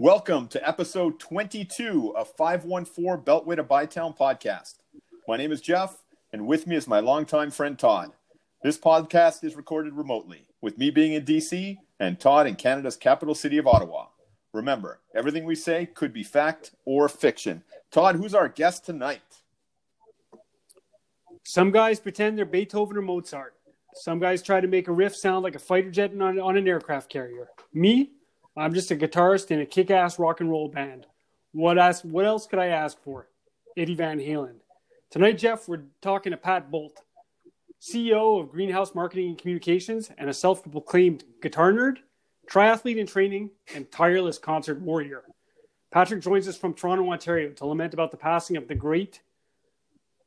[0.00, 4.74] Welcome to episode 22 of 514 Beltway to Bytown podcast.
[5.28, 6.02] My name is Jeff,
[6.32, 8.10] and with me is my longtime friend Todd.
[8.64, 13.36] This podcast is recorded remotely, with me being in DC and Todd in Canada's capital
[13.36, 14.06] city of Ottawa.
[14.52, 17.62] Remember, everything we say could be fact or fiction.
[17.92, 19.22] Todd, who's our guest tonight?
[21.44, 23.54] Some guys pretend they're Beethoven or Mozart.
[23.94, 26.66] Some guys try to make a riff sound like a fighter jet on, on an
[26.66, 27.48] aircraft carrier.
[27.72, 28.10] Me,
[28.56, 31.06] I'm just a guitarist in a kick-ass rock and roll band.
[31.52, 33.28] What ask, What else could I ask for?
[33.76, 34.56] Eddie Van Halen.
[35.10, 37.02] Tonight, Jeff, we're talking to Pat Bolt,
[37.80, 41.98] CEO of Greenhouse Marketing and Communications, and a self-proclaimed guitar nerd,
[42.48, 45.22] triathlete in training, and tireless concert warrior.
[45.90, 49.20] Patrick joins us from Toronto, Ontario, to lament about the passing of the great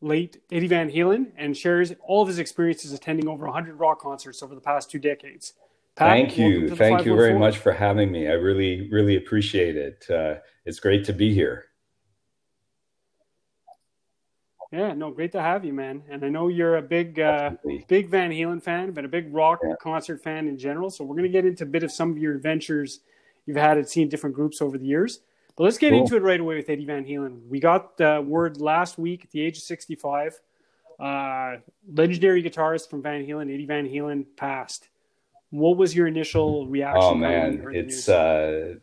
[0.01, 4.43] late Eddie Van Halen and shares all of his experiences attending over 100 rock concerts
[4.43, 5.53] over the past two decades.
[5.97, 6.75] Pat, Thank you.
[6.75, 8.27] Thank you very much for having me.
[8.27, 10.05] I really, really appreciate it.
[10.07, 11.65] Uh, it's great to be here.
[14.71, 16.03] Yeah, no, great to have you, man.
[16.07, 17.51] And I know you're a big, uh,
[17.87, 19.73] big Van Halen fan, but a big rock yeah.
[19.81, 20.91] concert fan in general.
[20.91, 22.99] So we're going to get into a bit of some of your adventures
[23.47, 25.21] you've had at seeing different groups over the years.
[25.55, 26.01] But let's get cool.
[26.01, 27.47] into it right away with Eddie Van Halen.
[27.47, 30.39] We got the word last week at the age of 65.
[30.99, 31.55] Uh,
[31.91, 34.89] legendary guitarist from Van Halen, Eddie Van Halen, passed.
[35.49, 37.01] What was your initial reaction?
[37.03, 38.75] Oh man, it's uh,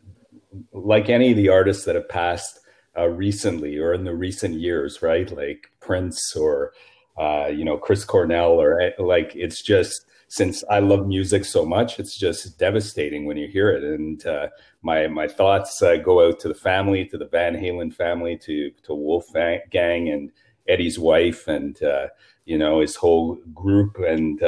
[0.73, 2.59] like any of the artists that have passed
[2.97, 5.29] uh, recently or in the recent years, right?
[5.29, 6.73] Like Prince or
[7.17, 11.65] uh, you know Chris Cornell, or eh, like it's just since I love music so
[11.65, 13.83] much, it's just devastating when you hear it.
[13.83, 14.47] And uh,
[14.81, 18.71] my my thoughts uh, go out to the family, to the Van Halen family, to
[18.83, 19.27] to Wolf
[19.69, 20.31] Gang and
[20.67, 22.07] Eddie's wife, and uh,
[22.45, 23.97] you know his whole group.
[23.99, 24.41] And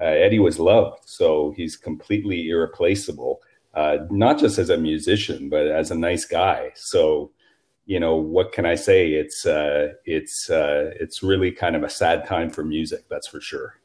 [0.00, 3.40] uh, uh, Eddie was loved, so he's completely irreplaceable.
[3.74, 6.72] Uh, not just as a musician, but as a nice guy.
[6.74, 7.30] So
[7.86, 9.12] you know what can I say?
[9.12, 9.46] It's
[10.04, 13.80] it's it's really kind of a sad time for music, that's for sure.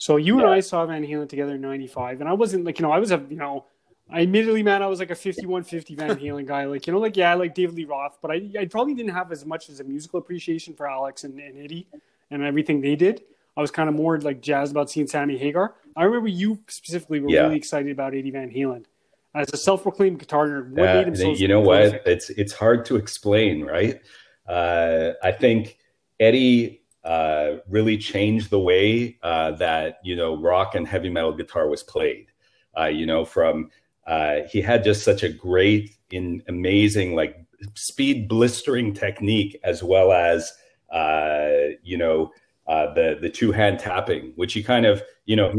[0.00, 0.44] So you yeah.
[0.44, 2.98] and I saw Van Halen together in '95, and I wasn't like you know I
[2.98, 3.66] was a you know
[4.10, 7.16] I admittedly man I was like a 5150 Van Halen guy like you know like
[7.16, 9.80] yeah I like David Lee Roth, but I I probably didn't have as much as
[9.80, 11.86] a musical appreciation for Alex and, and Eddie
[12.30, 13.22] and everything they did.
[13.56, 15.74] I was kind of more like jazzed about seeing Sammy Hagar.
[15.96, 17.42] I remember you specifically were yeah.
[17.42, 18.84] really excited about Eddie Van Halen
[19.34, 20.70] as a self-proclaimed guitar nerd.
[20.70, 21.30] What made him so?
[21.32, 22.02] You know what?
[22.06, 24.00] It's it's hard to explain, right?
[24.46, 25.78] Uh, I think
[26.18, 31.68] Eddie uh, really changed the way uh, that you know rock and heavy metal guitar
[31.68, 32.26] was played.
[32.78, 33.70] Uh, you know, from
[34.06, 37.36] uh, he had just such a great, in amazing, like
[37.74, 40.52] speed blistering technique, as well as
[40.92, 41.50] uh,
[41.82, 42.30] you know
[42.70, 45.52] uh, the the two hand tapping, which he kind of you know.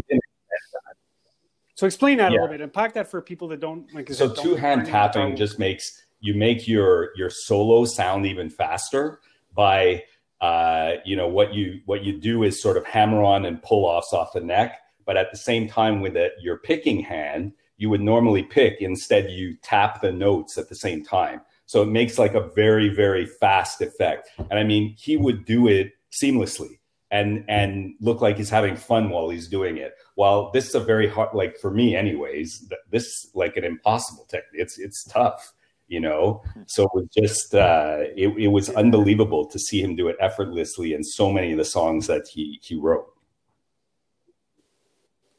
[1.75, 2.37] So explain that yeah.
[2.37, 2.61] a little bit.
[2.61, 4.11] Unpack that for people that don't like.
[4.13, 9.19] So two hand tapping just makes you make your your solo sound even faster
[9.53, 10.03] by
[10.39, 13.85] uh, you know what you what you do is sort of hammer on and pull
[13.85, 17.89] offs off the neck but at the same time with it, your picking hand you
[17.89, 22.17] would normally pick instead you tap the notes at the same time so it makes
[22.17, 26.79] like a very very fast effect and i mean he would do it seamlessly
[27.11, 29.95] and and look like he's having fun while he's doing it.
[30.15, 34.61] While this is a very hard like for me anyways this like an impossible technique.
[34.61, 35.53] It's it's tough
[35.91, 36.41] you know?
[36.67, 40.93] So it was just uh, it, it was unbelievable to see him do it effortlessly
[40.93, 43.13] in so many of the songs that he he wrote.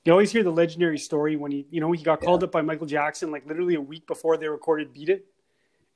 [0.04, 2.46] You always hear the legendary story when he you know he got called yeah.
[2.46, 5.26] up by michael jackson like literally a week before they recorded beat it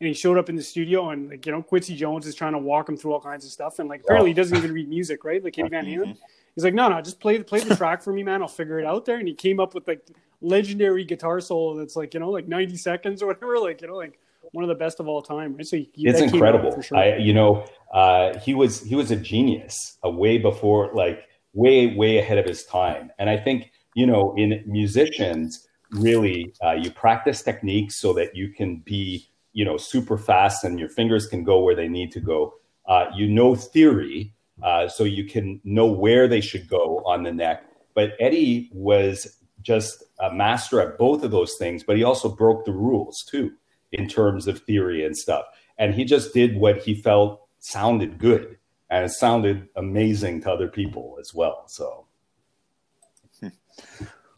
[0.01, 2.53] and he showed up in the studio and like you know quincy jones is trying
[2.53, 4.89] to walk him through all kinds of stuff and like apparently he doesn't even read
[4.89, 6.17] music right like Eddie Van Halen
[6.55, 8.87] he's like no no just play play the track for me man i'll figure it
[8.87, 10.07] out there and he came up with like
[10.41, 13.97] legendary guitar solo that's like you know like 90 seconds or whatever like you know
[13.97, 14.19] like
[14.53, 15.57] one of the best of all time.
[15.57, 15.67] Right?
[15.67, 16.81] So he, it's incredible.
[16.81, 16.99] Sure.
[16.99, 21.95] I, you know, uh, he was he was a genius, a way before, like way
[21.95, 23.11] way ahead of his time.
[23.19, 28.53] And I think you know, in musicians, really, uh, you practice techniques so that you
[28.53, 32.21] can be you know super fast and your fingers can go where they need to
[32.21, 32.55] go.
[32.85, 37.33] Uh, you know theory, uh, so you can know where they should go on the
[37.33, 37.65] neck.
[37.95, 42.67] But Eddie was just a master at both of those things, but he also broke
[42.67, 43.51] the rules too
[43.93, 45.47] in terms of theory and stuff.
[45.79, 48.59] And he just did what he felt sounded good
[48.91, 51.65] and it sounded amazing to other people as well.
[51.67, 52.07] So,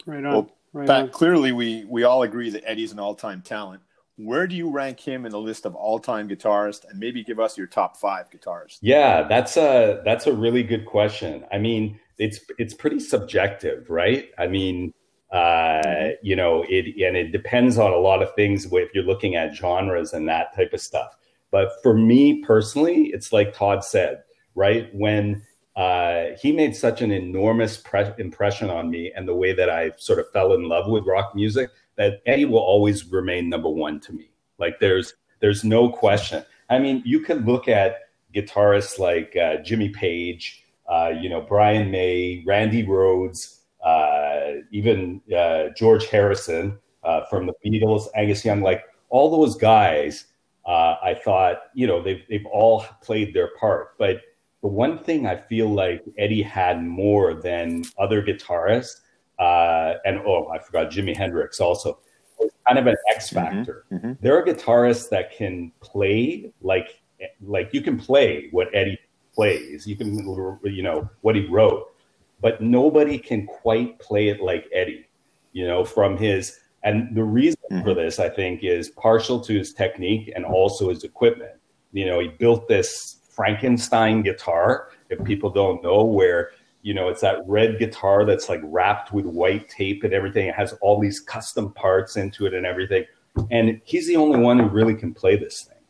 [0.07, 0.33] right on.
[0.33, 1.09] Well, right Pat, on.
[1.11, 3.83] clearly we we all agree that Eddie's an all-time talent.
[4.19, 7.57] Where do you rank him in the list of all-time guitarists, and maybe give us
[7.57, 8.79] your top five guitarists?
[8.83, 11.45] Yeah, that's a that's a really good question.
[11.53, 14.31] I mean, it's it's pretty subjective, right?
[14.37, 14.93] I mean,
[15.31, 19.37] Uh, you know, it and it depends on a lot of things if you're looking
[19.37, 21.15] at genres and that type of stuff.
[21.51, 24.23] But for me personally, it's like Todd said,
[24.55, 24.89] right?
[24.95, 25.43] When
[25.77, 29.93] uh, he made such an enormous pre- impression on me and the way that I
[29.99, 31.69] sort of fell in love with rock music
[31.99, 34.31] that Eddie will always remain number one to me.
[34.59, 36.45] Like there's there's no question.
[36.71, 37.97] I mean, you can look at
[38.35, 45.71] guitarists like uh, Jimmy Page, uh, you know, Brian May, Randy Rhoads, uh, even uh,
[45.77, 50.25] George Harrison uh, from the Beatles, Angus Young, like all those guys.
[50.67, 54.21] I thought, you know, they've they've all played their part, but
[54.61, 59.01] the one thing I feel like Eddie had more than other guitarists,
[59.39, 61.99] uh, and oh, I forgot Jimi Hendrix also,
[62.39, 63.85] was kind of an X mm-hmm, factor.
[63.93, 64.13] Mm-hmm, mm-hmm.
[64.21, 67.01] There are guitarists that can play like
[67.43, 68.99] like you can play what Eddie
[69.35, 70.17] plays, you can
[70.65, 71.95] you know what he wrote,
[72.41, 75.07] but nobody can quite play it like Eddie.
[75.53, 77.85] You know, from his and the reason mm-hmm.
[77.85, 81.53] for this, I think, is partial to his technique and also his equipment.
[81.93, 84.91] You know, he built this Frankenstein guitar.
[85.11, 86.51] If people don't know, where
[86.89, 90.47] you know it's that red guitar that's like wrapped with white tape and everything.
[90.47, 93.05] It has all these custom parts into it and everything.
[93.51, 95.83] And he's the only one who really can play this thing.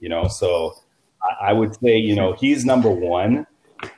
[0.00, 0.74] You know, so
[1.22, 3.46] I, I would say you know he's number one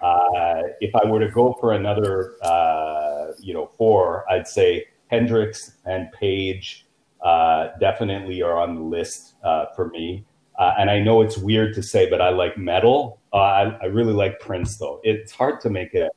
[0.00, 5.72] uh, if I were to go for another, uh, you know, four, I'd say Hendrix
[5.84, 6.86] and Page
[7.24, 10.24] uh, definitely are on the list uh, for me.
[10.58, 13.20] Uh, and I know it's weird to say, but I like metal.
[13.32, 15.00] Uh, I, I, really like Prince, though.
[15.04, 16.10] It's hard to make it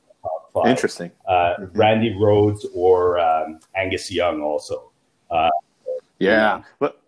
[0.53, 0.67] five.
[0.67, 1.11] Interesting.
[1.27, 1.77] Mm-hmm.
[1.77, 4.91] Randy Rhoads or um, Angus Young also.
[6.19, 6.63] yeah.
[6.79, 7.01] But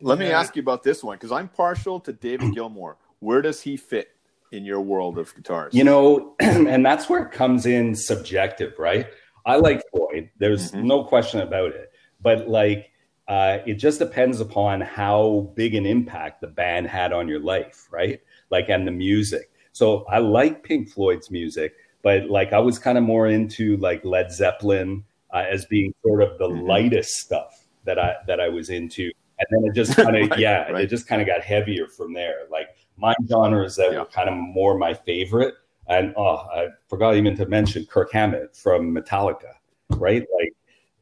[0.00, 2.96] let me ask you about this one because I'm partial to David Gilmour.
[3.20, 4.10] Where does he fit
[4.52, 5.74] in your world of guitars?
[5.74, 9.06] You know, and that's where it comes in subjective, right?
[9.46, 10.30] I like Floyd.
[10.38, 10.86] There's mm-hmm.
[10.86, 11.92] no question about it.
[12.20, 12.90] But like,
[13.28, 17.86] uh, it just depends upon how big an impact the band had on your life,
[17.90, 18.20] right?
[18.50, 19.52] Like, and the music.
[19.72, 24.04] So I like Pink Floyd's music, but like, I was kind of more into like
[24.04, 26.66] Led Zeppelin uh, as being sort of the mm-hmm.
[26.66, 30.38] lightest stuff that I that I was into, and then it just kind of right,
[30.38, 30.84] yeah, right.
[30.84, 32.46] it just kind of got heavier from there.
[32.50, 34.00] Like my genres that yeah.
[34.00, 35.54] were kind of more my favorite.
[35.88, 39.54] And oh, I forgot even to mention Kirk Hammett from Metallica,
[39.90, 40.24] right?
[40.38, 40.54] Like,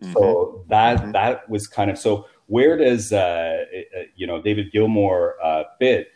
[0.03, 0.13] mm-hmm.
[0.15, 1.13] so that mm-hmm.
[1.13, 2.27] that was kind of so.
[2.47, 6.09] Where does uh, uh, you know David Gilmour uh, fit?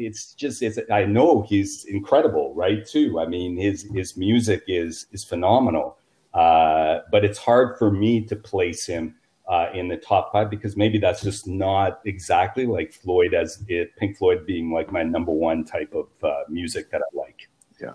[0.00, 2.86] It's just it's I know he's incredible, right?
[2.86, 3.20] Too.
[3.20, 5.98] I mean, his his music is is phenomenal,
[6.32, 9.14] uh, but it's hard for me to place him
[9.50, 13.94] uh, in the top five because maybe that's just not exactly like Floyd as it
[13.96, 17.48] Pink Floyd being like my number one type of uh, music that I like.
[17.80, 17.94] Yeah.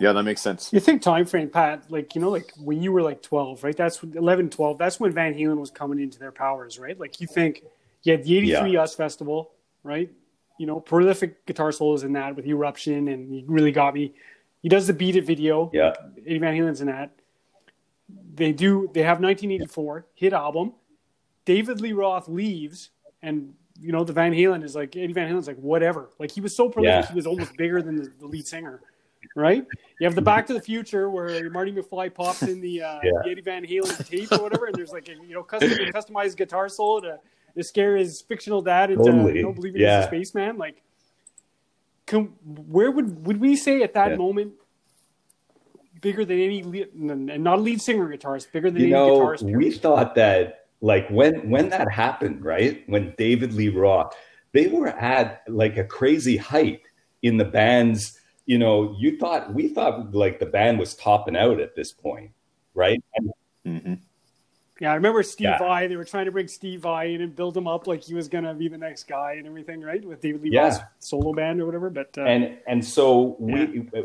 [0.00, 0.72] Yeah, that makes sense.
[0.72, 3.76] You think time frame, Pat, like, you know, like when you were like 12, right?
[3.76, 4.78] That's 11, 12.
[4.78, 6.98] That's when Van Halen was coming into their powers, right?
[6.98, 7.64] Like you think
[8.04, 8.82] you had the 83 yeah.
[8.82, 9.50] US Festival,
[9.82, 10.10] right?
[10.58, 14.14] You know, prolific guitar solos in that with Eruption and he really got me.
[14.62, 15.70] He does the Beat It video.
[15.72, 15.92] Yeah.
[16.26, 17.12] Eddie Van Halen's in that
[18.34, 20.72] they do they have 1984 hit album.
[21.44, 22.90] David Lee Roth leaves,
[23.22, 26.10] and you know the Van Halen is like Eddie Van Halen's like whatever.
[26.18, 27.08] Like he was so prolific, yeah.
[27.08, 28.80] he was almost bigger than the, the, lead singer,
[29.34, 29.66] right?
[29.98, 33.10] You have the Back to the Future where Marty McFly pops in the, uh, yeah.
[33.24, 36.36] the Eddie Van Halen tape or whatever, and there's like a you know custom customized
[36.36, 37.18] guitar solo to,
[37.56, 39.36] to scare his fictional dad into totally.
[39.36, 39.98] you know believing yeah.
[39.98, 40.58] he's a spaceman.
[40.58, 40.82] Like,
[42.06, 44.54] can, where would would we say at that moment?
[46.00, 49.40] bigger than any and not a lead singer guitarist, bigger than you any know, guitarist.
[49.40, 49.58] Period.
[49.58, 52.82] We thought that like when when that happened, right?
[52.86, 54.14] When David Lee Roth,
[54.52, 56.82] they were at like a crazy height
[57.22, 58.18] in the band's.
[58.46, 62.30] You know, you thought we thought like the band was topping out at this point,
[62.74, 63.02] right?
[63.16, 63.30] And,
[63.66, 63.94] mm-hmm.
[64.80, 65.58] Yeah, I remember Steve yeah.
[65.58, 65.86] Vai.
[65.86, 68.28] They were trying to bring Steve Vai in and build him up like he was
[68.28, 70.04] gonna be the next guy and everything, right?
[70.04, 70.84] With David Lee yeah.
[71.00, 71.90] Solo band or whatever.
[71.90, 74.02] But uh, and and so we yeah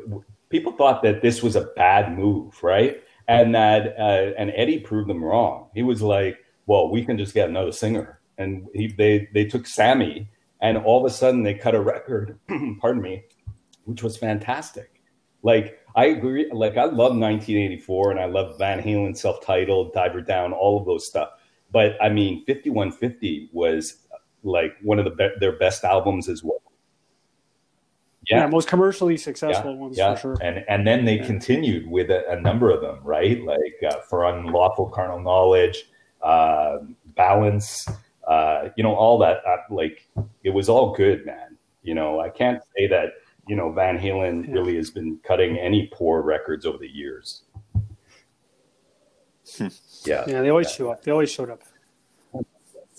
[0.53, 3.03] people thought that this was a bad move, right?
[3.27, 5.69] And that uh, and Eddie proved them wrong.
[5.73, 6.37] He was like,
[6.67, 10.29] "Well, we can just get another singer," and he, they they took Sammy,
[10.61, 12.37] and all of a sudden they cut a record.
[12.79, 13.23] pardon me,
[13.85, 14.92] which was fantastic.
[15.43, 16.49] Like I agree.
[16.51, 21.05] Like I love 1984, and I love Van Halen self-titled, Diver Down, all of those
[21.05, 21.29] stuff.
[21.71, 23.97] But I mean, 5150 was
[24.43, 26.63] like one of the be- their best albums as well
[28.27, 28.39] yeah.
[28.39, 28.47] yeah.
[28.47, 30.15] most commercially successful yeah, ones yeah.
[30.15, 30.37] for sure.
[30.41, 33.43] And and then they continued with a, a, number of them, right?
[33.43, 35.85] Like uh, for unlawful carnal knowledge,
[36.21, 36.79] uh,
[37.15, 37.87] balance,
[38.27, 39.41] uh, you know, all that.
[39.45, 40.07] Uh, like
[40.43, 41.57] it was all good, man.
[41.83, 43.13] You know, I can't say that
[43.47, 47.43] you know Van Halen really has been cutting any poor records over the years.
[50.05, 50.23] Yeah.
[50.27, 50.73] Yeah, they always Yeah.
[50.73, 51.03] show up.
[51.03, 51.61] They always showed up.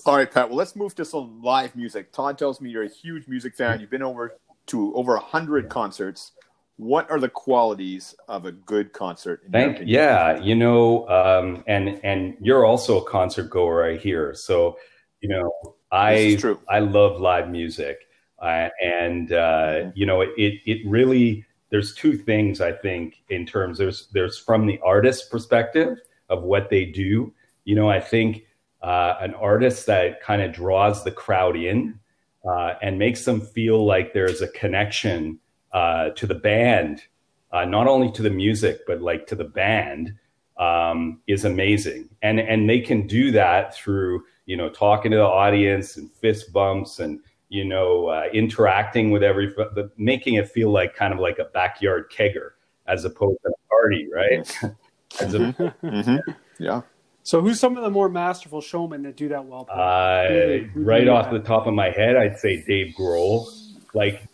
[0.06, 0.48] All right, Pat.
[0.48, 2.12] Well, let's move to some live music.
[2.12, 3.80] Todd tells me you're a huge music fan.
[3.80, 4.36] You've been over
[4.66, 6.32] to over a hundred concerts.
[6.76, 9.42] What are the qualities of a good concert?
[9.46, 9.94] In your Thank opinion?
[9.94, 14.34] yeah, you know, um, and and you're also a concert goer, I hear.
[14.34, 14.76] So,
[15.20, 15.50] you know,
[15.90, 16.60] I true.
[16.68, 18.00] I love live music,
[18.40, 23.78] uh, and uh, you know, it it really there's two things I think in terms
[23.78, 25.98] there's there's from the artist perspective
[26.28, 27.32] of what they do.
[27.64, 28.44] You know, I think
[28.82, 31.98] uh, an artist that kind of draws the crowd in
[32.44, 35.38] uh, and makes them feel like there's a connection
[35.72, 37.02] uh, to the band,
[37.50, 40.14] uh, not only to the music but like to the band,
[40.58, 42.08] um, is amazing.
[42.22, 46.52] And and they can do that through you know talking to the audience and fist
[46.52, 47.20] bumps and
[47.54, 51.44] you know uh, interacting with every, the, making it feel like kind of like a
[51.44, 52.50] backyard kegger
[52.86, 54.40] as opposed to a party, right?
[55.20, 55.38] as a,
[55.84, 56.20] Mhm.
[56.58, 56.82] Yeah.
[57.22, 59.66] So, who's some of the more masterful showmen that do that well?
[59.70, 61.32] Uh, Who- who right off have?
[61.34, 63.46] the top of my head, I'd say Dave Grohl.
[63.94, 64.26] Like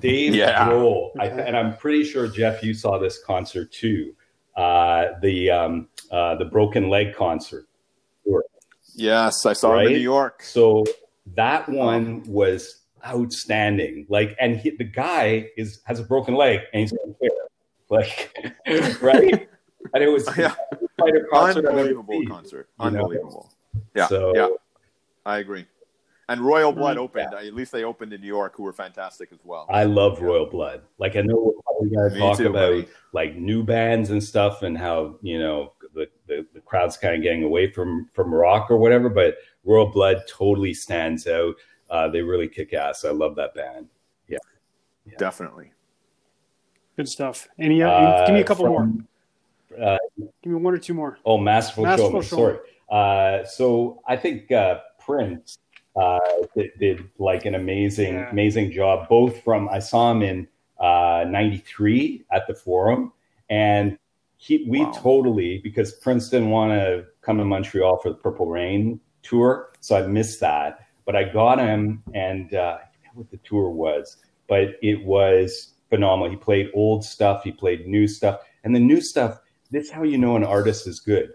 [0.00, 0.68] Dave Yeah.
[0.68, 1.44] Grohl, I, Okay.
[1.46, 4.14] and I'm pretty sure Jeff, you saw this concert too.
[4.56, 7.66] Uh, the um, uh, the Broken Leg concert.
[8.96, 9.86] Yes, I saw him Right?
[9.88, 10.40] in New York.
[10.44, 10.84] So
[11.36, 14.06] that one was outstanding.
[14.08, 16.92] Like, and he, the guy is has a broken leg and he's.
[17.90, 18.34] Like,
[19.02, 19.48] right?
[19.92, 20.54] And it was Yeah.
[20.98, 22.68] quite a concert Unbelievable concert.
[22.80, 22.98] you know?
[23.00, 23.52] Unbelievable.
[23.94, 24.06] Yeah.
[24.08, 24.48] So yeah.
[25.26, 25.66] I agree.
[26.30, 27.34] And Royal Blood Mm, opened.
[27.34, 29.66] At least they opened in New York, who were fantastic as well.
[29.70, 30.80] I love Royal Blood.
[30.98, 32.88] Like I know we're probably going to talk too, about buddy.
[33.12, 37.22] like new bands and stuff and how you know the, the, the crowd's kind of
[37.22, 41.54] getting away from from rock or whatever, but Royal Blood totally stands out.
[41.90, 43.04] Uh, they really kick ass.
[43.04, 43.88] I love that band.
[44.28, 44.38] Yeah.
[45.18, 45.70] Definitely.
[46.96, 47.46] Good stuff.
[47.58, 47.82] Any?
[47.82, 48.90] Uh, Uh, give me a couple more.
[49.78, 49.98] Uh,
[50.42, 51.18] Give me one or two more.
[51.26, 52.56] oh, Masterful, Masterful Showman.
[52.56, 52.58] Sorry.
[52.90, 55.58] Uh, so I think uh, Prince
[55.96, 56.18] uh,
[56.56, 58.30] did, did like an amazing Yeah.
[58.30, 59.08] amazing job.
[59.08, 60.48] Both from I saw him in
[60.80, 63.12] uh, '93 at the Forum,
[63.50, 63.98] and
[64.36, 64.92] he we Wow.
[64.92, 69.96] totally because Prince didn't want to come to Montreal for the Purple Rain tour, so
[69.96, 70.86] I missed that.
[71.04, 72.78] But I got him, and uh,
[73.14, 74.16] what the tour was,
[74.48, 76.30] but it was phenomenal.
[76.30, 79.38] He played old stuff, he played new stuff, and the new stuff.
[79.70, 81.30] This is how you know an artist is good.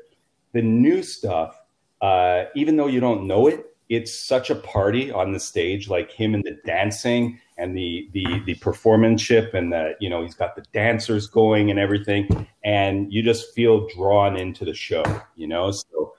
[0.53, 1.60] The new stuff,
[2.01, 5.89] uh, even though you don't know it, it's such a party on the stage.
[5.89, 10.36] Like him and the dancing and the the the performanceship, and the you know he's
[10.36, 15.03] got the dancers going and everything, and you just feel drawn into the show.
[15.36, 16.13] You know, so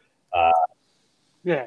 [1.44, 1.66] Yeah.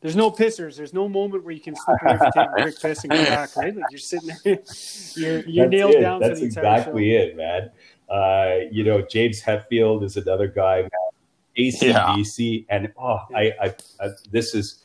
[0.00, 0.76] There's no pissers.
[0.76, 3.24] There's no moment where you can slip away from taking a quick piss and come
[3.26, 3.74] back, right?
[3.74, 4.58] Like you're sitting there,
[5.14, 6.00] you're, you're That's nailed it.
[6.00, 7.70] down That's for the entire exactly it, man.
[8.08, 10.82] Uh, you know, James Hetfield is another guy.
[10.82, 10.90] Man.
[11.58, 14.84] ACDC, and oh, I, I, I, this is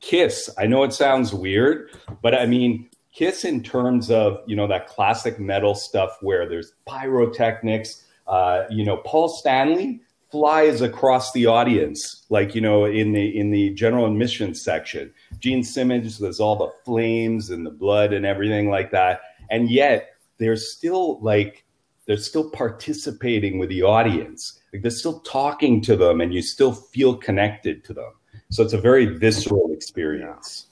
[0.00, 0.50] Kiss.
[0.58, 1.90] I know it sounds weird,
[2.22, 6.72] but I mean Kiss in terms of you know that classic metal stuff where there's
[6.86, 8.04] pyrotechnics.
[8.26, 10.00] Uh, you know, Paul Stanley
[10.30, 15.12] flies across the audience, like you know, in the in the general admission section.
[15.38, 19.20] Gene Simmons, there's all the flames and the blood and everything like that,
[19.50, 21.64] and yet they're still like
[22.06, 24.60] they're still participating with the audience.
[24.72, 28.12] Like they're still talking to them, and you still feel connected to them.
[28.50, 30.66] So it's a very visceral experience.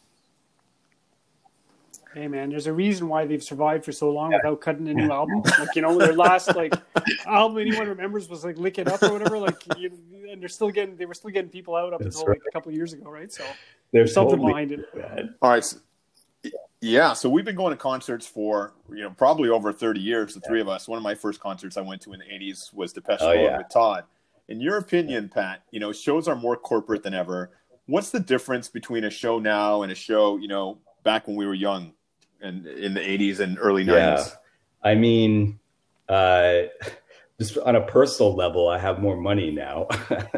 [2.19, 5.13] Hey man, there's a reason why they've survived for so long without cutting a new
[5.13, 5.41] album.
[5.57, 6.75] Like you know, their last like
[7.27, 9.39] album anyone remembers was like "Lick It Up" or whatever.
[9.39, 9.93] Like, you,
[10.29, 12.51] and they're still getting they were still getting people out up That's until like a
[12.51, 13.33] couple of years ago, right?
[13.33, 13.45] So
[13.93, 14.95] There's something totally, behind it.
[14.97, 15.35] man.
[15.41, 15.65] All right.
[15.65, 15.79] so-
[16.81, 20.35] yeah, so we've been going to concerts for you know probably over thirty years.
[20.35, 20.89] The three of us.
[20.89, 23.45] One of my first concerts I went to in the '80s was Depeche Oh, Mode
[23.45, 23.59] yeah.
[23.59, 24.05] with Todd.
[24.49, 27.51] In your opinion, Pat, you know shows are more corporate than ever.
[27.87, 31.47] What's the difference between a show now and a show you know back when we
[31.47, 31.93] were young,
[32.41, 33.89] and in the '80s and early '90s?
[33.89, 34.25] yeah.
[34.83, 35.59] I mean,
[36.09, 36.63] uh,
[37.39, 39.87] just on a personal level, I have more money now.
[40.09, 40.29] than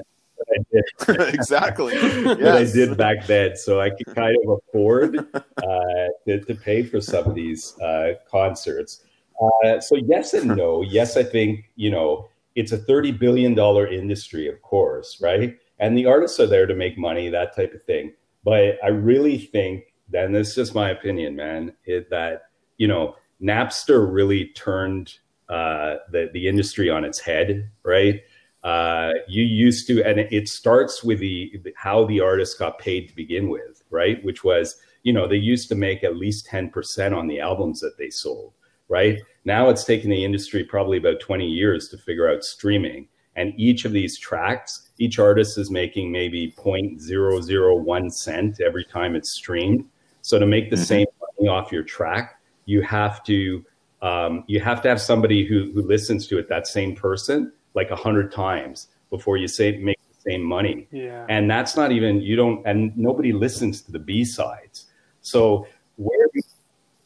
[0.50, 1.96] I did exactly.
[1.98, 3.56] than I did back then.
[3.56, 8.14] So I could kind of afford uh, to, to pay for some of these uh,
[8.30, 9.04] concerts.
[9.40, 10.82] Uh, so yes and no.
[10.82, 15.58] Yes, I think you know it's a thirty billion dollar industry, of course, right?
[15.78, 18.12] And the artists are there to make money, that type of thing.
[18.44, 22.42] But I really think, and this is just my opinion, man, that
[22.76, 25.14] you know Napster really turned
[25.48, 28.20] uh, the the industry on its head, right?
[28.62, 33.16] Uh, you used to, and it starts with the how the artist got paid to
[33.16, 34.22] begin with, right?
[34.22, 37.80] Which was, you know, they used to make at least ten percent on the albums
[37.80, 38.52] that they sold,
[38.88, 39.18] right?
[39.44, 43.86] Now it's taken the industry probably about twenty years to figure out streaming, and each
[43.86, 49.86] of these tracks, each artist is making maybe 0.001 cent every time it's streamed.
[50.22, 50.84] So to make the mm-hmm.
[50.84, 51.06] same
[51.38, 53.64] money off your track, you have to
[54.02, 57.90] um, you have to have somebody who who listens to it, that same person, like
[57.90, 60.86] a hundred times before you say make the same money.
[60.90, 61.26] Yeah.
[61.28, 64.86] And that's not even you don't and nobody listens to the B sides.
[65.20, 66.28] So where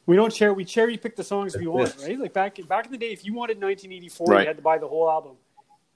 [0.06, 2.18] we don't share we cherry pick the songs we want, right?
[2.18, 4.40] Like back back in the day, if you wanted 1984, right.
[4.42, 5.32] you had to buy the whole album.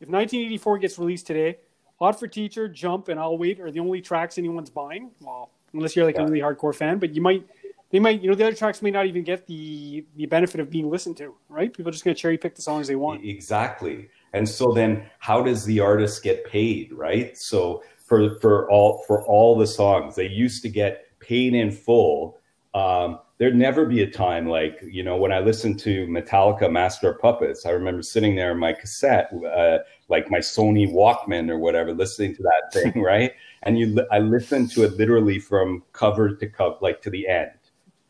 [0.01, 1.59] If 1984 gets released today,
[1.99, 5.11] Hot for Teacher, Jump, and I'll Wait are the only tracks anyone's buying.
[5.21, 6.23] Well, unless you're like yeah.
[6.23, 7.47] a really hardcore fan, but you might
[7.91, 10.71] they might you know the other tracks may not even get the the benefit of
[10.71, 11.73] being listened to, right?
[11.73, 13.25] People are just gonna cherry pick the songs they want.
[13.25, 14.09] Exactly.
[14.33, 17.37] And so then how does the artist get paid, right?
[17.37, 22.39] So for for all for all the songs, they used to get paid in full.
[22.75, 27.13] Um, there'd never be a time like you know when I listened to Metallica Master
[27.13, 27.65] of Puppets.
[27.65, 32.35] I remember sitting there in my cassette, uh, like my Sony Walkman or whatever, listening
[32.37, 33.33] to that thing, right?
[33.63, 37.51] And you, I listened to it literally from cover to cover, like to the end,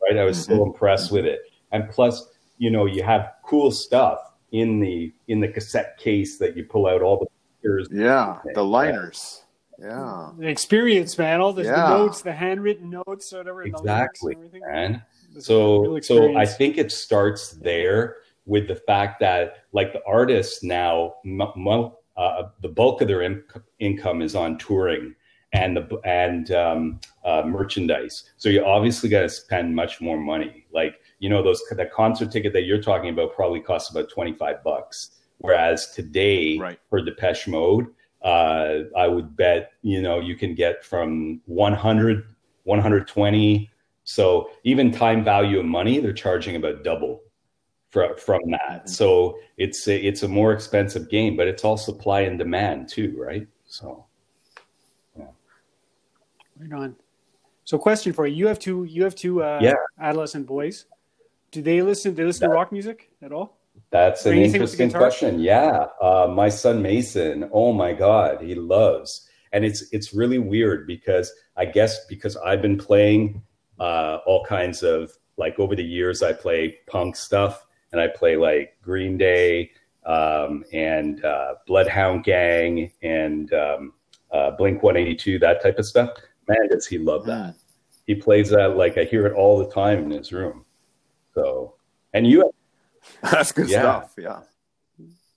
[0.02, 0.18] right?
[0.18, 0.62] I was so mm-hmm.
[0.70, 1.40] impressed with it,
[1.72, 2.28] and plus,
[2.58, 4.18] you know, you have cool stuff
[4.52, 7.26] in the in the cassette case that you pull out all the
[7.56, 7.88] pictures.
[7.90, 9.44] Yeah, the liners.
[9.80, 11.40] Yeah, the experience, man.
[11.40, 11.88] All the, yeah.
[11.88, 13.62] the notes, the handwritten notes, whatever.
[13.62, 14.36] Exactly,
[14.68, 15.02] man.
[15.38, 21.14] So, so I think it starts there with the fact that, like, the artists now,
[21.24, 23.44] m- uh, the bulk of their in-
[23.78, 25.14] income is on touring
[25.52, 28.30] and the and um, uh, merchandise.
[28.36, 30.66] So you obviously got to spend much more money.
[30.72, 34.34] Like, you know, those that concert ticket that you're talking about probably costs about twenty
[34.34, 36.78] five bucks, whereas today right.
[36.90, 37.86] for Depeche Mode,
[38.22, 42.24] uh, I would bet you know you can get from 100,
[42.64, 43.70] 120
[44.08, 47.20] so even time value of money, they're charging about double
[47.90, 48.84] from from that.
[48.84, 48.88] Mm-hmm.
[48.88, 53.14] So it's a, it's a more expensive game, but it's all supply and demand too,
[53.18, 53.46] right?
[53.66, 54.06] So.
[56.60, 56.96] Right on.
[57.64, 59.74] So question for you: You have two you have two uh, yeah.
[60.00, 60.87] adolescent boys.
[61.50, 62.12] Do they listen?
[62.12, 63.59] Do they listen that, to rock music at all?
[63.90, 65.38] That's an interesting question.
[65.38, 67.48] Yeah, uh, my son Mason.
[67.52, 72.62] Oh my God, he loves, and it's it's really weird because I guess because I've
[72.62, 73.42] been playing
[73.78, 78.37] uh, all kinds of like over the years I play punk stuff and I play
[78.37, 79.70] like Green Day
[80.04, 83.92] um, and uh, Bloodhound Gang and um,
[84.33, 86.11] uh, Blink 182, that type of stuff.
[86.48, 87.54] Man, does he love that.
[88.06, 90.64] He plays that like I hear it all the time in his room.
[91.34, 91.74] So,
[92.14, 92.50] and you have,
[93.32, 93.80] that's good yeah.
[93.80, 94.14] stuff.
[94.18, 94.40] Yeah.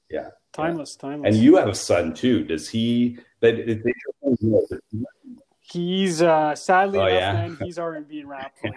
[0.09, 0.29] Yeah.
[0.53, 1.35] Timeless, timeless.
[1.35, 2.43] And you have a son too.
[2.43, 3.17] Does he?
[3.39, 3.55] That
[5.59, 7.33] He's uh, sadly oh, enough, yeah?
[7.33, 8.73] man, he's R and B and rap like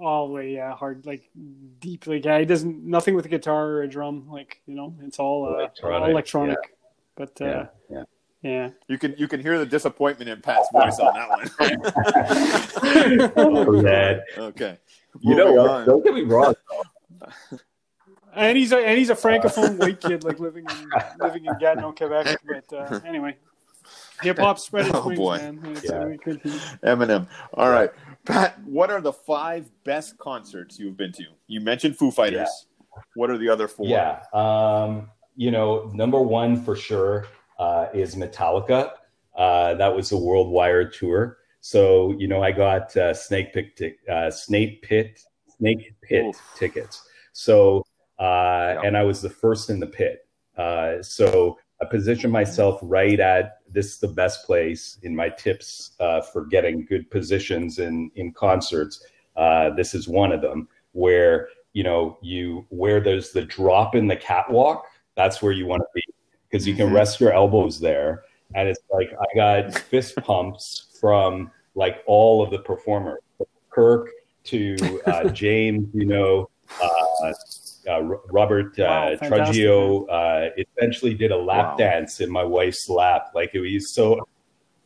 [0.00, 1.28] all the way uh, hard, like
[1.80, 2.20] deeply.
[2.24, 4.28] Yeah, he doesn't nothing with a guitar or a drum.
[4.30, 6.00] Like you know, it's all uh, electronic.
[6.00, 6.58] All electronic.
[6.62, 6.76] Yeah.
[7.16, 8.04] But uh, yeah,
[8.42, 8.50] yeah.
[8.50, 8.70] Yeah.
[8.88, 11.48] You can you can hear the disappointment in Pat's voice on that one.
[13.36, 14.20] oh, man.
[14.36, 14.78] Okay.
[15.20, 15.86] You know what?
[15.86, 16.54] Don't get me wrong.
[18.34, 21.92] and he's a and he's a francophone white kid, like living in living in Gatineau,
[21.92, 22.36] Quebec.
[22.44, 23.36] But uh, anyway,
[24.22, 25.36] Hip hop spread its oh, wings, boy.
[25.36, 25.60] man.
[25.66, 26.16] It's yeah.
[26.90, 27.28] Eminem.
[27.54, 27.90] All right,
[28.24, 28.60] Pat.
[28.64, 31.26] What are the five best concerts you've been to?
[31.46, 32.48] You mentioned Foo Fighters.
[32.48, 33.02] Yeah.
[33.14, 33.86] What are the other four?
[33.86, 34.24] Yeah.
[34.32, 37.26] Um, you know, number one for sure
[37.58, 38.92] uh, is Metallica.
[39.36, 41.38] Uh, that was a worldwide tour.
[41.60, 45.20] So you know, I got uh, Snake Pit, uh, Snake Pit,
[45.56, 46.40] Snake Pit Oof.
[46.56, 47.08] tickets.
[47.32, 47.84] So
[48.18, 48.80] uh, yeah.
[48.84, 50.26] and I was the first in the pit.
[50.56, 55.92] Uh, so I positioned myself right at this is the best place in my tips
[55.98, 59.04] uh, for getting good positions in in concerts.
[59.36, 64.06] Uh, this is one of them where you know you where there's the drop in
[64.06, 64.86] the catwalk.
[65.16, 66.01] That's where you want to be
[66.52, 66.96] because you can mm-hmm.
[66.96, 72.50] rest your elbows there, and it's like I got fist pumps from like all of
[72.50, 73.20] the performers,
[73.70, 74.10] Kirk
[74.44, 76.48] to uh, James, you know.
[76.80, 77.32] Uh,
[77.90, 81.76] uh, Robert uh, wow, Trujillo uh, essentially did a lap wow.
[81.76, 83.32] dance in my wife's lap.
[83.34, 84.26] Like it was so.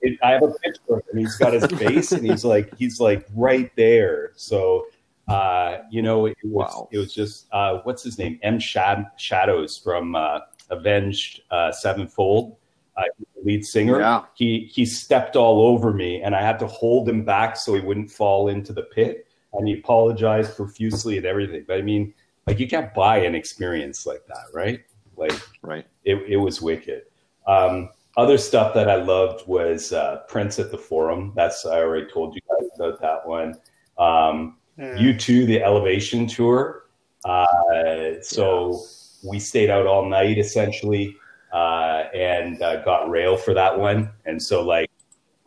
[0.01, 1.19] It, I have a picture of him.
[1.19, 4.33] He's got his face, and he's like he's like right there.
[4.37, 4.87] So
[5.29, 6.89] uh, you know, it was wow.
[6.91, 8.39] it was just uh, what's his name?
[8.43, 8.59] M.
[8.59, 12.57] Shad- Shadows from uh, Avenged uh, Sevenfold.
[12.97, 13.03] Uh,
[13.45, 14.01] lead singer.
[14.01, 14.25] Yeah.
[14.35, 17.81] He he stepped all over me, and I had to hold him back so he
[17.81, 19.27] wouldn't fall into the pit.
[19.53, 21.65] And he apologized profusely and everything.
[21.67, 22.15] But I mean,
[22.47, 24.81] like you can't buy an experience like that, right?
[25.17, 25.87] Like, right.
[26.05, 27.05] It, it was wicked.
[27.47, 31.33] Um, other stuff that I loved was uh, Prince at the Forum.
[31.35, 33.55] That's I already told you guys about that one.
[33.99, 34.97] Um, yeah.
[34.97, 36.85] U2, the Elevation Tour.
[37.25, 38.79] Uh, so yeah.
[39.27, 41.17] We stayed out all night essentially.
[41.53, 44.11] uh, and uh, got rail for that one.
[44.27, 44.91] And so like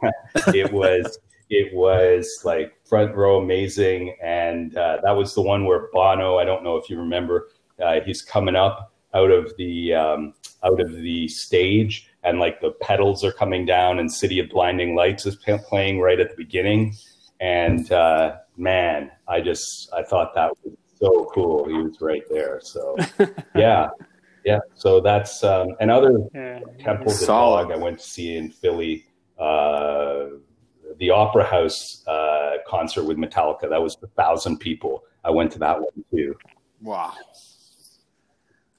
[0.47, 5.89] it was it was like front row amazing, and uh, that was the one where
[5.91, 6.37] Bono.
[6.37, 7.49] I don't know if you remember.
[7.83, 12.71] Uh, he's coming up out of the um, out of the stage, and like the
[12.81, 15.35] pedals are coming down, and City of Blinding Lights is
[15.67, 16.95] playing right at the beginning.
[17.41, 21.67] And uh, man, I just I thought that was so cool.
[21.67, 22.59] He was right there.
[22.61, 22.95] So
[23.55, 23.89] yeah,
[24.45, 24.59] yeah.
[24.75, 29.05] So that's um, another yeah, Temple the Dog I went to see in Philly.
[29.37, 30.25] Uh,
[30.97, 33.69] the Opera House uh, concert with Metallica.
[33.69, 35.03] That was a thousand people.
[35.23, 36.35] I went to that one too.
[36.81, 37.13] Wow.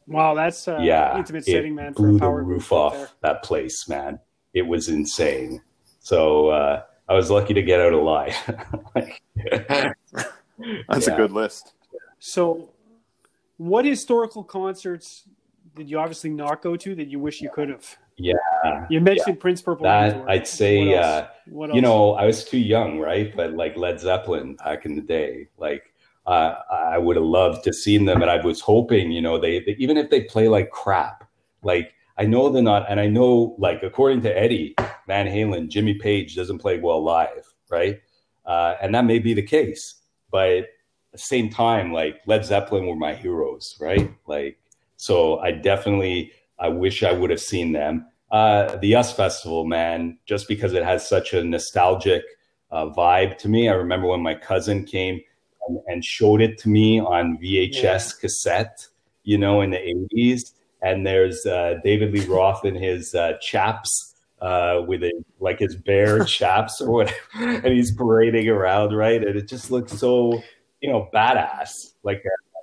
[0.06, 1.92] Wow, that's uh, yeah, intimate setting, man.
[1.92, 3.08] Blew the roof off there.
[3.22, 4.18] that place, man.
[4.54, 5.62] It was insane.
[6.00, 8.34] So uh, I was lucky to get out alive.
[8.94, 9.94] that's
[11.06, 11.14] yeah.
[11.14, 11.74] a good list.
[12.20, 12.68] So,
[13.56, 15.24] what historical concerts
[15.74, 17.96] did you obviously not go to that you wish you could have?
[18.16, 18.34] Yeah,
[18.90, 19.40] you mentioned yeah.
[19.40, 19.84] Prince Purple.
[19.84, 23.34] That I'd say, uh, you know, I was too young, right?
[23.34, 25.94] But like Led Zeppelin back in the day, like
[26.26, 29.60] uh, I would have loved to seen them, and I was hoping, you know, they,
[29.60, 31.26] they even if they play like crap,
[31.62, 34.74] like I know they're not, and I know, like according to Eddie
[35.06, 37.98] Van Halen, Jimmy Page doesn't play well live, right?
[38.44, 40.66] Uh, and that may be the case, but
[41.12, 44.10] the same time, like Led Zeppelin were my heroes, right?
[44.26, 44.58] Like,
[44.96, 48.06] so I definitely, I wish I would have seen them.
[48.30, 52.22] Uh, the US Festival, man, just because it has such a nostalgic
[52.70, 53.68] uh, vibe to me.
[53.68, 55.20] I remember when my cousin came
[55.66, 58.20] and, and showed it to me on VHS yeah.
[58.20, 58.86] cassette,
[59.24, 60.52] you know, in the 80s.
[60.82, 65.76] And there's uh, David Lee Roth in his uh, chaps uh, with a, like his
[65.76, 69.22] bare chaps or whatever, and he's parading around, right?
[69.22, 70.42] And it just looks so,
[70.80, 71.94] you know, badass.
[72.02, 72.60] Like, uh,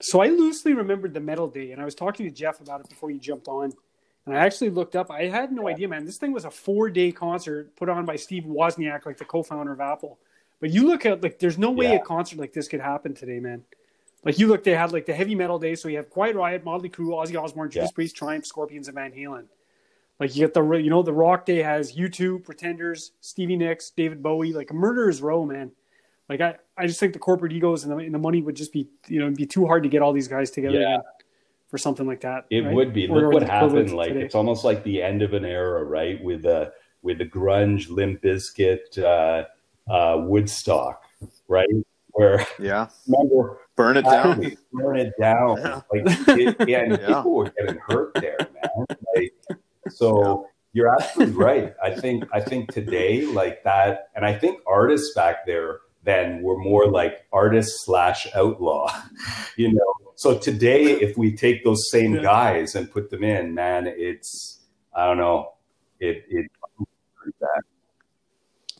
[0.00, 2.88] so I loosely remembered the Metal Day, and I was talking to Jeff about it
[2.88, 3.72] before you jumped on.
[4.26, 5.10] And I actually looked up.
[5.10, 6.04] I had no idea, man.
[6.04, 9.80] This thing was a four-day concert put on by Steve Wozniak, like the co-founder of
[9.80, 10.18] Apple.
[10.60, 11.96] But you look at like, there's no way yeah.
[11.96, 13.64] a concert like this could happen today, man.
[14.24, 16.64] Like you look, they had like the heavy metal day, so you have Quiet Riot,
[16.64, 17.94] Motley Crue, Ozzy Osbourne, Judas yeah.
[17.94, 19.46] Priest, Triumph, Scorpions, and Van Halen.
[20.18, 24.22] Like you get the you know the Rock Day has U2, Pretenders, Stevie Nicks, David
[24.22, 25.72] Bowie, like a murderer's row, man.
[26.30, 28.72] Like I, I just think the corporate egos and the, and the money would just
[28.72, 30.98] be you know be too hard to get all these guys together yeah.
[31.68, 32.46] for something like that.
[32.50, 32.72] It right?
[32.72, 33.08] would be.
[33.08, 33.92] Or, Look what happened.
[33.92, 34.26] Like today.
[34.26, 36.22] it's almost like the end of an era, right?
[36.22, 39.46] With the with the grunge, Limp Bizkit, uh,
[39.92, 41.02] uh, Woodstock,
[41.48, 41.66] right?
[42.12, 45.58] Where yeah, remember burn it down, burn it down.
[45.58, 45.80] Yeah.
[45.92, 47.06] Like it, yeah, and yeah.
[47.08, 48.86] people were getting hurt there, man.
[49.16, 49.34] Like
[49.90, 50.22] so.
[50.22, 50.46] Yeah.
[50.72, 51.74] You're absolutely right.
[51.82, 55.80] I think I think today like that, and I think artists back there
[56.10, 58.92] then were more like artist slash outlaw,
[59.56, 59.94] you know.
[60.16, 62.22] So today, if we take those same yeah.
[62.22, 64.60] guys and put them in, man, it's
[64.94, 65.54] I don't know,
[66.00, 66.50] it it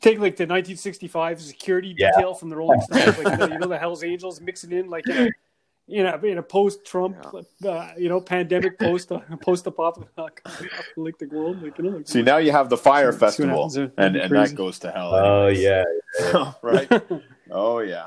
[0.01, 2.11] take like the 1965 security yeah.
[2.12, 5.07] detail from the Rolling Stones, like you know the Hell's Angels, mix it in like
[5.09, 5.31] in a
[5.90, 7.16] in a, in a post Trump,
[7.61, 7.70] yeah.
[7.70, 11.62] uh, you know, pandemic post uh, post apocalyptic world.
[11.62, 14.79] Like, you know, like, See, now you have the Fyre Festival, and, and that goes
[14.81, 15.14] to hell.
[15.14, 15.85] Oh yeah,
[16.20, 16.53] yeah.
[16.62, 16.90] right.
[17.53, 18.07] Oh yeah,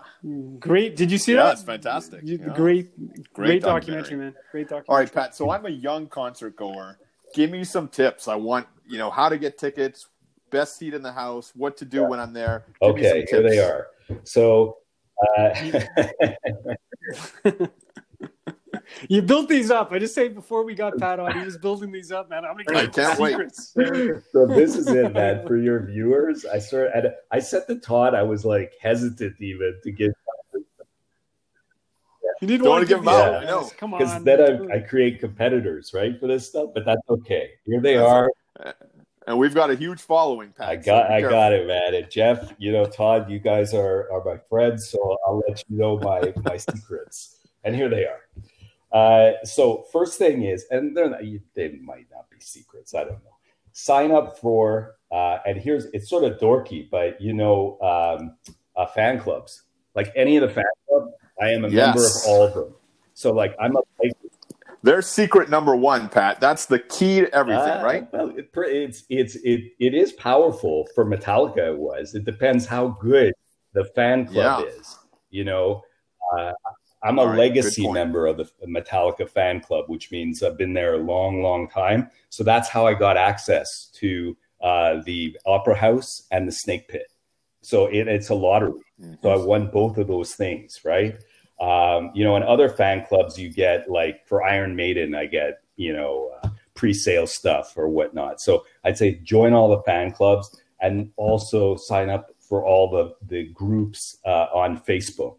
[0.58, 0.96] great.
[0.96, 1.54] Did you see yeah, that?
[1.56, 2.22] It's fantastic.
[2.24, 2.54] You, yeah.
[2.54, 4.02] Great, great, great documentary.
[4.02, 4.36] documentary, man.
[4.54, 4.86] Great documentary.
[4.88, 5.36] All right, Pat.
[5.36, 6.98] So I'm a young concert goer.
[7.36, 8.30] Give me some tips.
[8.30, 10.08] I want you know how to get tickets,
[10.50, 12.08] best seat in the house, what to do yeah.
[12.08, 12.64] when I'm there.
[12.82, 13.88] Give okay, here they are.
[14.24, 14.78] So.
[15.38, 15.54] Uh,
[19.10, 19.92] you built these up.
[19.92, 22.46] I just say before we got Pat on, he was building these up, man.
[22.46, 23.74] I'm gonna get I can't secrets.
[23.76, 24.16] wait.
[24.32, 25.46] so this is it, man.
[25.48, 29.80] For your viewers, I sort of, I said to Todd, I was like hesitant even
[29.84, 30.12] to give.
[32.42, 33.44] You didn't want to give them out.
[33.44, 33.70] Yeah.
[33.78, 34.00] Come on.
[34.00, 36.72] Because then I, I, create competitors, right, for this stuff.
[36.74, 37.52] But that's okay.
[37.64, 38.32] Here they that's are.
[39.28, 40.70] And we've got a huge following, Pat.
[40.70, 41.96] I got, so I got it, man.
[41.96, 45.78] And Jeff, you know, Todd, you guys are are my friends, so I'll let you
[45.78, 47.38] know my my secrets.
[47.64, 48.20] And here they are.
[48.92, 51.22] Uh, so first thing is, and they're not,
[51.56, 52.94] they might not be secrets.
[52.94, 53.38] I don't know.
[53.72, 58.36] Sign up for, uh, and here's it's sort of dorky, but you know, um,
[58.76, 59.64] uh, fan clubs.
[59.96, 61.96] Like any of the fan clubs, I am a yes.
[61.96, 62.76] member of all of them.
[63.14, 63.82] So like I'm a
[64.84, 66.40] their secret number one, Pat.
[66.40, 68.14] That's the key to everything, uh, right?
[68.14, 71.70] Well, it, it's it's it it is powerful for Metallica.
[71.70, 72.14] It was.
[72.16, 73.34] It depends how good
[73.74, 74.80] the fan club yeah.
[74.80, 74.98] is.
[75.30, 75.84] You know,
[76.38, 76.52] uh,
[77.02, 80.96] I'm a right, legacy member of the Metallica fan club, which means I've been there
[80.96, 82.10] a long, long time.
[82.30, 87.08] So that's how I got access to uh, the Opera House and the Snake Pit.
[87.62, 88.82] So it, it's a lottery.
[89.02, 89.16] Mm-hmm.
[89.22, 91.18] So I won both of those things, right?
[91.64, 95.64] Um, you know, in other fan clubs, you get like for Iron Maiden, I get
[95.76, 98.42] you know, uh, pre-sale stuff or whatnot.
[98.42, 103.16] So I'd say join all the fan clubs and also sign up for all the
[103.28, 105.38] the groups uh, on Facebook.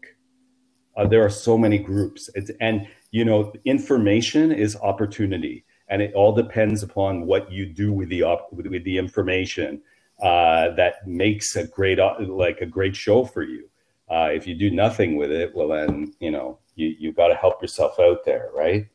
[0.97, 6.13] Uh, there are so many groups, it's, and you know, information is opportunity, and it
[6.13, 9.81] all depends upon what you do with the op- with, with the information
[10.23, 13.69] uh, that makes a great like a great show for you.
[14.09, 17.35] Uh, if you do nothing with it, well then you know you you've got to
[17.35, 18.87] help yourself out there, right?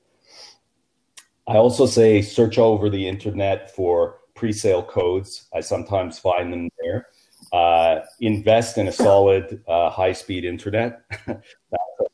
[1.49, 5.49] I also say search over the internet for pre-sale codes.
[5.55, 7.09] I sometimes find them there.
[7.53, 11.03] Uh, invest in a solid uh, high-speed internet.
[11.27, 11.43] That's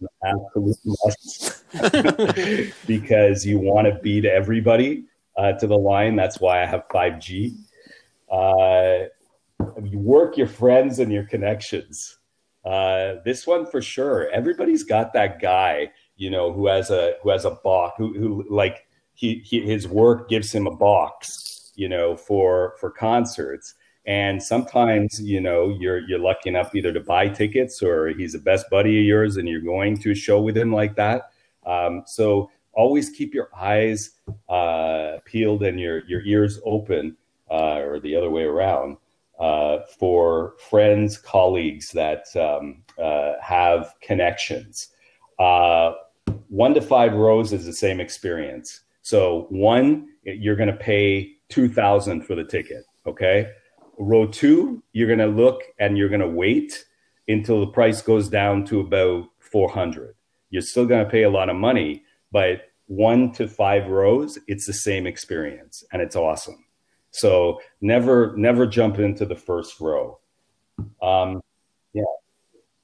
[0.01, 1.65] an absolute must
[2.87, 5.05] because you want to beat everybody
[5.37, 6.17] uh, to the line.
[6.17, 7.57] That's why I have 5G.
[8.31, 9.09] Uh,
[9.83, 12.16] you work your friends and your connections.
[12.67, 14.29] Uh, this one for sure.
[14.33, 18.45] Everybody's got that guy, you know, who has a who has a box, who who
[18.51, 23.75] like he, he his work gives him a box, you know, for for concerts.
[24.05, 28.41] And sometimes, you know, you're you're lucky enough either to buy tickets or he's a
[28.41, 31.31] best buddy of yours, and you're going to a show with him like that.
[31.65, 34.11] Um, so always keep your eyes
[34.49, 37.17] uh, peeled and your your ears open,
[37.49, 38.97] uh, or the other way around,
[39.39, 44.89] uh, for friends, colleagues that um, uh, have connections.
[45.39, 45.93] Uh,
[46.49, 48.81] one to five rows is the same experience.
[49.03, 52.85] So one, you're going to pay two thousand for the ticket.
[53.07, 53.49] Okay.
[53.99, 56.85] Row two, you're going to look and you're going to wait
[57.29, 60.15] until the price goes down to about four hundred.
[60.51, 64.67] You're still going to pay a lot of money, but one to five rows, it's
[64.67, 66.66] the same experience, and it's awesome.
[67.17, 70.19] So never never jump into the first row.
[71.01, 71.43] Um,
[71.95, 72.03] yeah,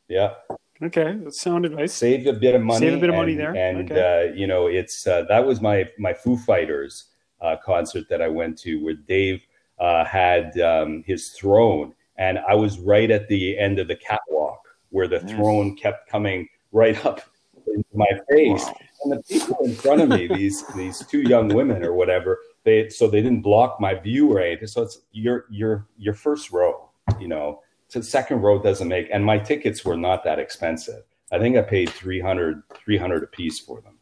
[0.08, 0.34] yeah.
[0.82, 1.92] Okay, that's sound advice.
[1.92, 2.80] Save a bit of money.
[2.80, 3.54] Save a bit of and, money there.
[3.54, 4.30] and Okay.
[4.30, 8.28] uh, you know it's uh, that was my my Foo Fighters uh, concert that I
[8.28, 9.42] went to where Dave
[9.78, 14.60] uh, had um, his throne, and I was right at the end of the catwalk
[14.90, 17.20] where the throne kept coming right up
[17.66, 18.76] into my face, Wow.
[19.04, 22.88] and the people in front of me, these these two young women or whatever, they
[22.88, 24.68] so they didn't block my view or anything.
[24.68, 27.62] So it's your your your first row, you know.
[27.88, 31.02] So the second row doesn't make, and my tickets were not that expensive.
[31.30, 33.98] I think I paid 300, 300 a piece for them.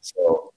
[0.00, 0.52] So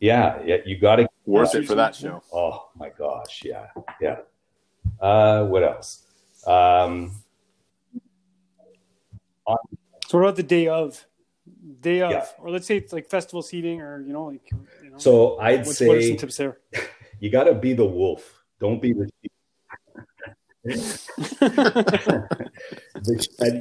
[0.00, 2.22] yeah, yeah, you got to Worth it for that show.
[2.32, 3.66] Oh my gosh, yeah,
[4.00, 4.18] yeah.
[5.00, 6.06] Uh, what else?
[6.46, 7.12] Um,
[10.06, 11.04] So what about the day of?
[11.80, 12.24] Day of, Yeah.
[12.38, 14.50] or let's say it's like festival seating, or you know, like
[14.82, 14.96] you know.
[14.98, 16.58] so I'd what's, what are say some tips there?
[17.20, 18.42] you got to be the wolf.
[18.60, 19.32] Don't be the sheep.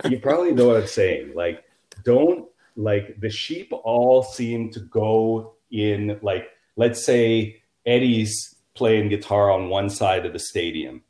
[0.10, 1.34] You probably know what I'm saying.
[1.36, 1.64] Like,
[2.04, 9.52] don't like the sheep all seem to go in like let's say Eddie's playing guitar
[9.52, 11.02] on one side of the stadium,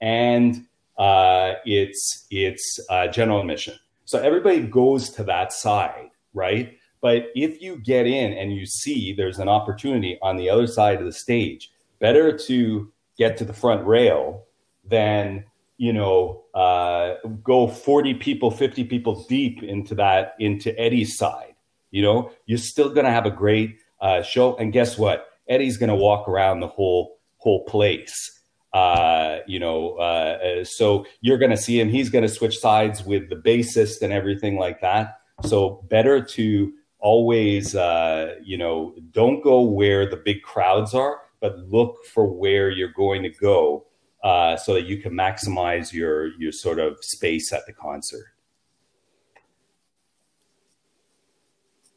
[0.00, 0.66] and
[0.98, 3.74] uh, it's it's uh, general admission.
[4.04, 6.78] So everybody goes to that side, right?
[7.00, 11.00] But if you get in and you see there's an opportunity on the other side
[11.00, 11.70] of the stage,
[12.04, 14.44] better to get to the front rail
[14.84, 15.44] than
[15.78, 21.54] you know uh, go 40 people 50 people deep into that into eddie's side
[21.94, 22.32] you know?
[22.46, 24.56] You're still to have a great uh, show.
[24.56, 25.28] And guess what?
[25.48, 28.40] Eddie's to walk around the whole whole place
[28.72, 31.88] uh, you know uh, uh, so you're to see him.
[31.88, 35.20] He's to switch sides with the bassist and everything like that.
[35.44, 41.58] So better to always uh, you know don't go where the big crowds are but
[41.68, 43.84] look for where you're going to go
[44.22, 48.28] uh, so that you can maximize your your sort of space at the concert.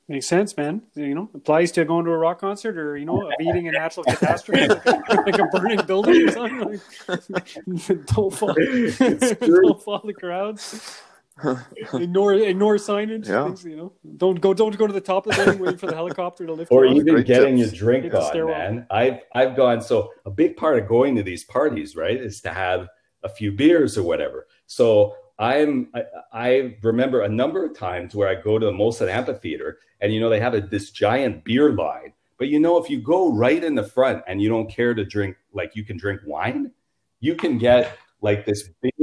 [0.09, 0.81] Makes sense, man.
[0.95, 4.03] You know, applies to going to a rock concert or you know, evading a natural
[4.03, 6.81] catastrophe like a, like a burning building or something.
[7.29, 11.01] Like, don't fall, don't follow the crowds.
[11.93, 13.27] ignore ignore signage.
[13.27, 13.45] Yeah.
[13.45, 15.87] Things, you know, don't go don't go to the top of the building waiting for
[15.87, 16.71] the helicopter to lift.
[16.71, 17.73] Or you even getting tips.
[17.73, 18.87] your drink on, man.
[18.89, 22.53] I've I've gone so a big part of going to these parties, right, is to
[22.53, 22.87] have
[23.23, 24.47] a few beers or whatever.
[24.65, 29.09] So I'm I, I remember a number of times where I go to the Molson
[29.09, 32.13] Amphitheater and you know they have a, this giant beer line.
[32.37, 35.03] But you know, if you go right in the front and you don't care to
[35.03, 36.71] drink, like you can drink wine,
[37.19, 38.93] you can get like this big,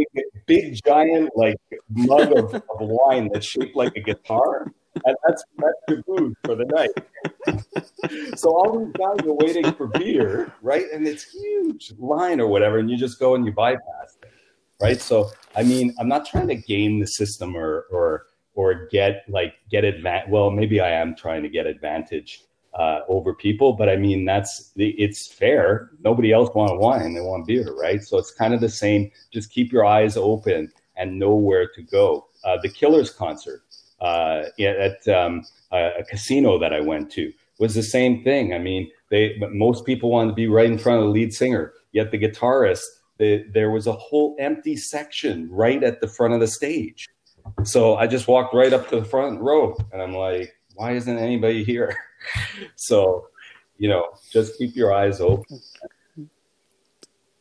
[0.46, 1.56] big giant like
[1.90, 4.72] mug of, of wine that's shaped like a guitar,
[5.04, 8.38] and that's that's your food for the night.
[8.38, 10.86] so all these guys are waiting for beer, right?
[10.92, 14.30] And it's huge line or whatever, and you just go and you bypass it,
[14.80, 15.00] right?
[15.00, 19.54] So I mean, I'm not trying to game the system or or or get like
[19.70, 20.30] get advantage.
[20.30, 22.42] Well, maybe I am trying to get advantage
[22.74, 23.72] uh, over people.
[23.74, 25.90] But I mean, that's it's fair.
[26.02, 28.02] Nobody else want wine; they want beer, right?
[28.02, 29.10] So it's kind of the same.
[29.32, 32.28] Just keep your eyes open and know where to go.
[32.44, 33.62] Uh, the Killers concert
[34.00, 38.52] uh, at um, a casino that I went to was the same thing.
[38.52, 41.72] I mean, they most people wanted to be right in front of the lead singer,
[41.92, 42.82] yet the guitarist.
[43.18, 47.08] The, there was a whole empty section right at the front of the stage.
[47.62, 51.18] So I just walked right up to the front row and I'm like, why isn't
[51.18, 51.96] anybody here?
[52.76, 53.28] so,
[53.78, 55.60] you know, just keep your eyes open.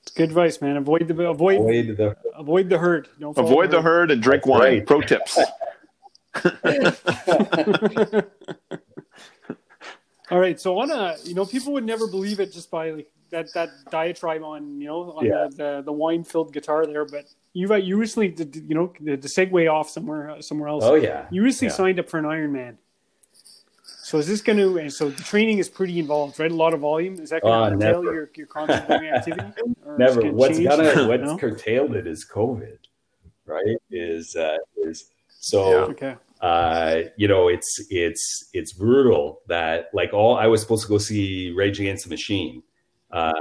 [0.01, 0.77] It's good advice, man.
[0.77, 3.07] Avoid the avoid, avoid the avoid the herd.
[3.19, 4.09] Don't avoid the herd.
[4.09, 4.61] herd and drink That's wine.
[4.61, 4.85] Right.
[4.85, 5.39] Pro tips.
[10.31, 13.11] All right, so on a you know people would never believe it just by like
[13.29, 15.47] that that diatribe on you know on yeah.
[15.49, 19.15] the, the, the wine filled guitar there, but you you recently did, you know the,
[19.15, 20.83] the segue off somewhere somewhere else.
[20.85, 21.75] Oh yeah, you recently yeah.
[21.75, 22.77] signed up for an Ironman.
[24.13, 24.77] So is this going to?
[24.77, 26.51] And so the training is pretty involved, right?
[26.51, 27.19] A lot of volume.
[27.19, 29.43] Is that going to uh, curtail your your constant activity?
[29.97, 30.31] never.
[30.31, 31.35] What's gonna what's no?
[31.35, 32.77] curtailed it is COVID,
[33.47, 33.77] right?
[33.89, 35.67] Is uh, is so.
[35.67, 35.77] Yeah.
[35.85, 36.15] Okay.
[36.41, 40.99] Uh, you know, it's it's it's brutal that like all I was supposed to go
[40.99, 42.61] see Rage Against the Machine
[43.09, 43.33] uh,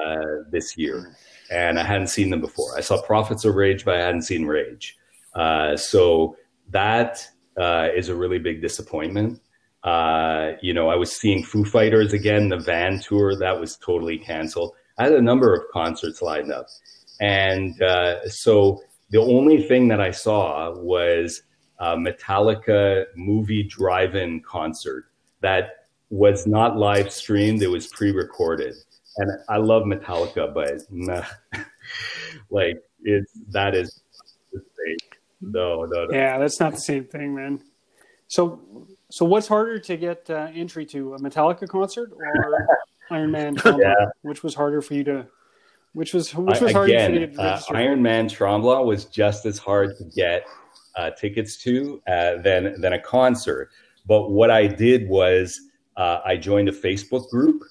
[0.51, 1.19] this year,
[1.51, 2.79] and I hadn't seen them before.
[2.79, 4.97] I saw Prophets of Rage, but I hadn't seen Rage.
[5.35, 6.35] Uh, so
[6.71, 9.42] that uh, is a really big disappointment.
[9.85, 14.18] Uh, you know, I was seeing Foo Fighters again, the van tour that was totally
[14.18, 14.75] canceled.
[14.99, 16.66] I had a number of concerts lined up,
[17.21, 21.42] and uh, so the only thing that I saw was
[21.81, 25.07] a Metallica movie drive-in concert
[25.40, 28.75] that was not live streamed; it was pre-recorded.
[29.16, 31.25] And I love Metallica, but nah,
[32.51, 34.03] like it's that is
[35.42, 36.12] no, no, no.
[36.12, 37.61] Yeah, that's not the same thing, man.
[38.29, 42.66] So so what's harder to get uh, entry to a Metallica concert or
[43.11, 43.57] Iron Man?
[43.79, 43.92] yeah.
[44.22, 45.27] Which was harder for you to?
[45.92, 49.59] Which was which was harder for you to uh, Iron Man Tremblant was just as
[49.59, 50.46] hard to get
[50.96, 53.68] uh, tickets to uh, than than a concert.
[54.07, 55.61] But what I did was
[55.98, 57.64] uh, I joined a Facebook group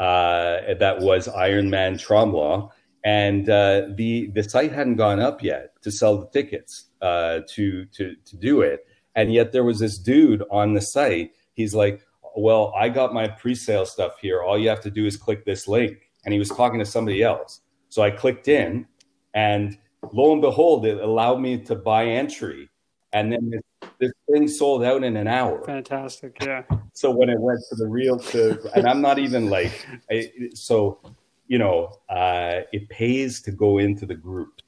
[0.00, 2.70] uh, that was Iron Man Tremblant,
[3.04, 8.36] and the the site hadn't gone up yet to sell the tickets to to to
[8.36, 8.84] do it.
[9.14, 11.32] And yet there was this dude on the site.
[11.54, 12.02] He's like,
[12.36, 14.42] well, I got my pre-sale stuff here.
[14.42, 16.10] All you have to do is click this link.
[16.24, 17.60] And he was talking to somebody else.
[17.88, 18.86] So I clicked in
[19.34, 19.76] and
[20.12, 22.70] lo and behold, it allowed me to buy entry.
[23.12, 23.62] And then this,
[23.98, 25.62] this thing sold out in an hour.
[25.64, 26.38] Fantastic.
[26.42, 26.62] Yeah.
[26.94, 31.00] so when it went to the real to, and I'm not even like, I, so,
[31.46, 34.62] you know, uh, it pays to go into the group,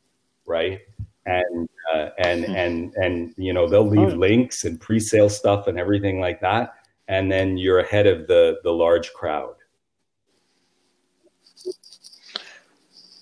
[0.46, 0.80] right?
[1.26, 2.54] And uh, and hmm.
[2.54, 6.74] and and you know they'll leave links and pre-sale stuff and everything like that
[7.08, 9.54] and then you're ahead of the the large crowd.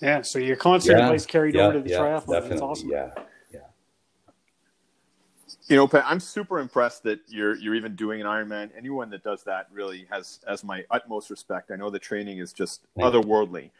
[0.01, 2.27] Yeah so your concert yeah, place carried yeah, over to the yeah, triathlon.
[2.27, 2.88] Definitely, that's awesome.
[2.91, 3.11] Yeah
[3.53, 3.61] yeah.
[5.69, 8.71] You know Pat, i'm super impressed that you're you're even doing an ironman.
[8.77, 11.71] Anyone that does that really has has my utmost respect.
[11.71, 13.65] I know the training is just Thank otherworldly.
[13.65, 13.71] You.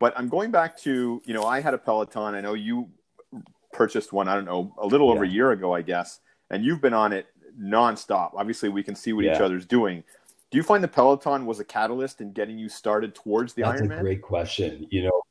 [0.00, 2.34] but i'm going back to you know i had a peloton.
[2.34, 2.88] I know you
[3.72, 5.14] purchased one, I don't know, a little yeah.
[5.14, 7.26] over a year ago, I guess, and you've been on it
[7.60, 8.30] nonstop.
[8.34, 9.34] Obviously, we can see what yeah.
[9.34, 10.04] each other's doing.
[10.50, 13.82] Do you find the Peloton was a catalyst in getting you started towards the That's
[13.82, 13.88] Ironman?
[13.88, 14.86] That's a great question.
[14.90, 15.22] You know,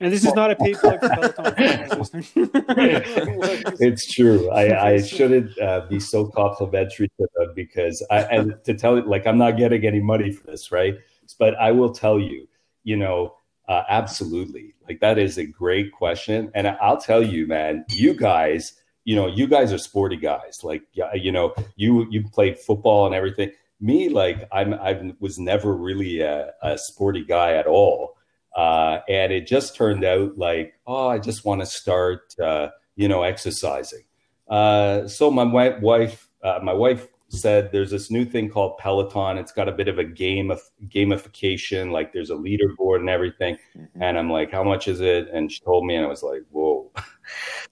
[0.00, 1.54] and this is not a paid plug for Peloton.
[3.80, 4.48] it's true.
[4.50, 9.08] I, I shouldn't uh, be so complimentary to them because I and to tell it
[9.08, 10.96] like I'm not getting any money for this, right?
[11.38, 12.48] But I will tell you,
[12.84, 13.34] you know,
[13.68, 14.74] uh, absolutely.
[14.88, 16.50] Like that is a great question.
[16.54, 18.72] And I'll tell you, man, you guys,
[19.04, 20.60] you know, you guys are sporty guys.
[20.62, 20.82] Like,
[21.14, 23.52] you know, you, you played football and everything.
[23.80, 28.16] Me, like I'm, I was never really a, a sporty guy at all.
[28.56, 33.06] Uh, and it just turned out like, oh, I just want to start, uh, you
[33.06, 34.02] know, exercising.
[34.48, 39.38] Uh, so my wife, uh, my wife said there's this new thing called Peloton.
[39.38, 43.58] It's got a bit of a game of gamification, like there's a leaderboard and everything.
[43.76, 44.02] Mm-hmm.
[44.02, 45.28] And I'm like, how much is it?
[45.32, 46.90] And she told me, and I was like, whoa.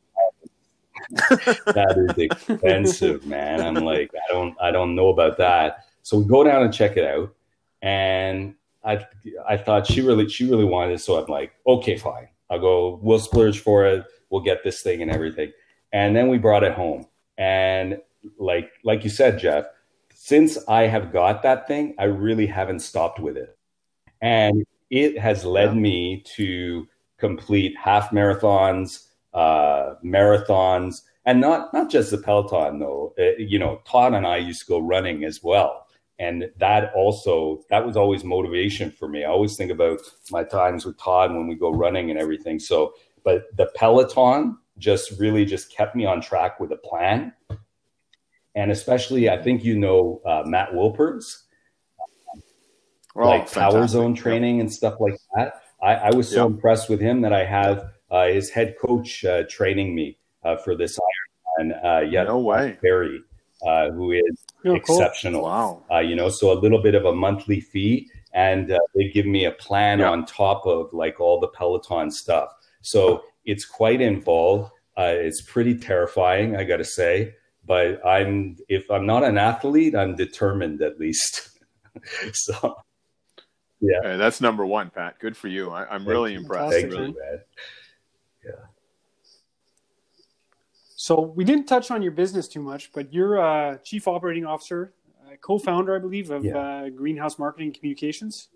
[1.30, 3.60] that is expensive, man.
[3.60, 5.84] I'm like, I don't, I don't know about that.
[6.02, 7.34] So we go down and check it out,
[7.82, 8.54] and
[8.84, 9.04] I,
[9.48, 11.00] I thought she really, she really wanted it.
[11.00, 12.28] So I'm like, okay, fine.
[12.50, 13.00] I'll go.
[13.02, 14.04] We'll splurge for it.
[14.30, 15.52] We'll get this thing and everything.
[15.92, 17.06] And then we brought it home,
[17.38, 17.98] and
[18.38, 19.66] like like you said, Jeff,
[20.14, 23.56] since I have got that thing, I really haven't stopped with it.
[24.20, 25.80] And it has led yeah.
[25.80, 26.86] me to
[27.18, 33.14] complete half marathons, uh, marathons, and not not just the Peloton though.
[33.18, 35.86] Uh, you know, Todd and I used to go running as well.
[36.18, 39.24] and that also that was always motivation for me.
[39.24, 40.00] I always think about
[40.30, 42.58] my times with Todd when we go running and everything.
[42.58, 47.32] So, but the Peloton just really just kept me on track with a plan,
[48.56, 51.42] and especially I think you know uh, Matt Wilpers,
[53.14, 53.54] oh, like fantastic.
[53.54, 55.62] Power Zone training and stuff like that.
[55.82, 56.46] I, I was so yep.
[56.46, 60.74] impressed with him that I have uh, his head coach uh, training me uh, for
[60.74, 61.84] this Ironman.
[61.84, 63.20] Uh, yeah, no way, Barry,
[63.66, 65.42] uh, who is oh, exceptional.
[65.42, 65.50] Cool.
[65.50, 69.10] Wow, uh, you know, so a little bit of a monthly fee, and uh, they
[69.10, 72.48] give me a plan on top of like all the Peloton stuff.
[72.80, 74.72] So it's quite involved.
[74.96, 77.34] it's pretty terrifying, I got to say.
[77.66, 81.58] But I'm if I'm not an athlete, I'm determined at least.
[82.32, 82.76] so
[83.80, 85.18] yeah, hey, that's number one, Pat.
[85.18, 85.70] Good for you.
[85.70, 86.72] I, am really impressed.
[86.72, 87.08] Thank really.
[87.08, 87.40] you, man.
[88.44, 88.52] Yeah.
[90.96, 94.92] So we didn't touch on your business too much, but you're a chief operating officer,
[95.40, 96.56] co-founder, I believe, of yeah.
[96.56, 98.48] uh, Greenhouse Marketing Communications.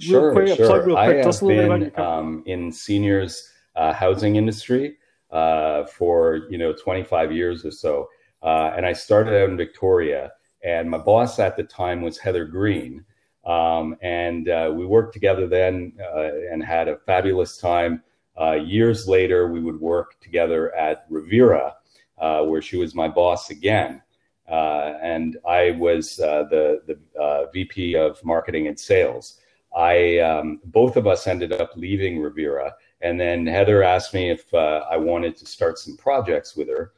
[0.00, 0.66] Sure, quick, sure.
[0.66, 1.24] Plug real quick.
[1.24, 4.96] I have been um, in seniors uh, housing industry
[5.32, 8.08] uh, for you know 25 years or so,
[8.42, 10.32] uh, and I started out in Victoria.
[10.64, 13.04] And my boss at the time was Heather Green,
[13.44, 18.02] um, and uh, we worked together then uh, and had a fabulous time.
[18.40, 21.72] Uh, years later, we would work together at Revera,
[22.18, 24.02] uh, where she was my boss again.
[24.46, 29.40] And I was the, the VP of marketing and sales.
[29.76, 32.72] I um, both of us ended up leaving Revera,
[33.02, 36.92] and then Heather asked me if I wanted to start some projects with her.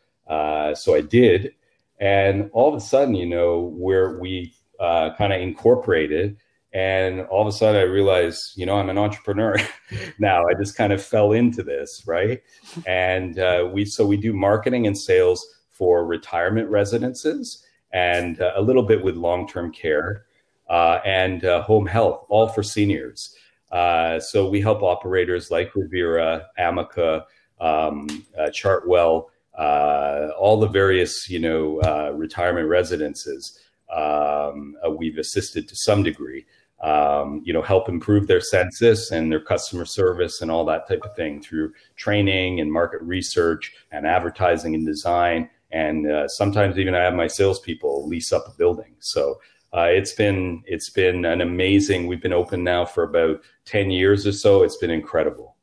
[0.75, 1.55] so I did,
[2.01, 6.37] and all of a sudden, you know, where we uh, kind of incorporated.
[6.73, 9.57] And all of a sudden, I realized, you know, I'm an entrepreneur
[10.19, 10.43] now.
[10.45, 12.43] I just kind of fell into this, right?
[12.87, 18.63] And uh, we so we do marketing and sales for retirement residences and uh, a
[18.63, 20.25] little bit with long-term care
[20.69, 23.37] uh, and uh, home health, all for seniors.
[23.75, 27.27] Uh, so we help operators like Revera, Amica,
[27.61, 28.07] um,
[28.51, 29.27] Chartwell,
[29.59, 33.59] all the various, you know, retirement residences
[33.95, 36.45] um, uh, we've assisted to some degree.
[36.83, 41.03] Um, you know, help improve their census and their customer service and all that type
[41.03, 45.49] of thing through training and market research and advertising and design.
[45.70, 48.97] And uh, sometimes even I have my salespeople lease up a building.
[48.99, 49.41] So
[49.77, 52.07] uh, it's been it's been an amazing.
[52.07, 54.62] We've been open now for about ten years or so.
[54.62, 55.57] It's been incredible.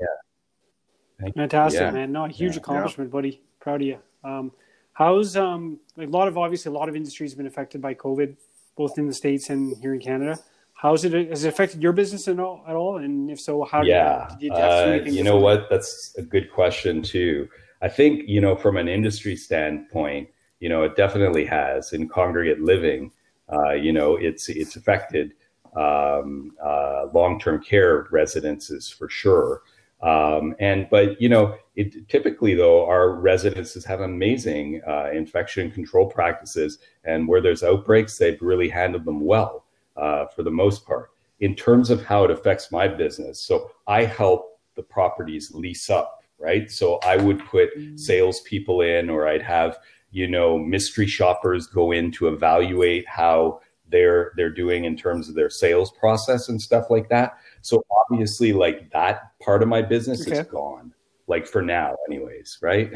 [0.00, 1.90] Yeah, fantastic, yeah.
[1.90, 2.12] man.
[2.12, 2.60] No, a huge yeah.
[2.60, 3.42] accomplishment, buddy.
[3.60, 3.98] Proud of you.
[4.24, 4.52] Um,
[4.98, 8.36] How's um a lot of obviously a lot of industries have been affected by COVID,
[8.76, 10.36] both in the states and here in Canada.
[10.74, 12.64] How's it has it affected your business at all?
[12.66, 12.96] At all?
[12.96, 13.82] And if so, how?
[13.82, 15.70] Yeah, did you, did you, uh, you know what?
[15.70, 17.48] That's a good question too.
[17.80, 20.30] I think you know from an industry standpoint,
[20.60, 23.10] you know it definitely has in congregate living.
[23.52, 25.32] Uh, you know it's it's affected
[25.76, 29.62] um, uh, long term care residences for sure.
[30.00, 36.08] Um, and but you know, it, typically though, our residences have amazing uh, infection control
[36.08, 39.64] practices, and where there's outbreaks, they've really handled them well
[39.96, 41.10] uh, for the most part.
[41.40, 46.22] In terms of how it affects my business, so I help the properties lease up,
[46.38, 46.70] right?
[46.70, 47.98] So I would put mm.
[47.98, 49.78] salespeople in, or I'd have
[50.10, 55.34] you know mystery shoppers go in to evaluate how they're they're doing in terms of
[55.34, 57.38] their sales process and stuff like that.
[57.62, 60.38] So obviously, like that part of my business okay.
[60.40, 60.92] is gone,
[61.26, 62.92] like for now, anyways, right?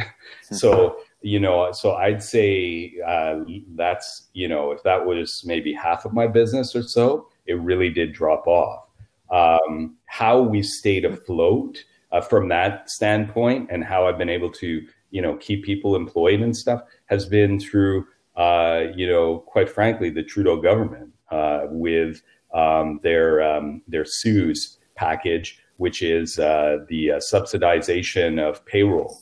[0.51, 3.41] so you know, so I'd say uh,
[3.75, 7.91] that's you know, if that was maybe half of my business or so, it really
[7.91, 8.89] did drop off.
[9.31, 14.87] Um, how we stayed afloat uh, from that standpoint, and how I've been able to
[15.13, 18.05] you know keep people employed and stuff has been through
[18.37, 22.23] uh, you know, quite frankly, the Trudeau government uh, with
[22.55, 29.21] um, their um, their CEWS package, which is uh, the uh, subsidization of payroll.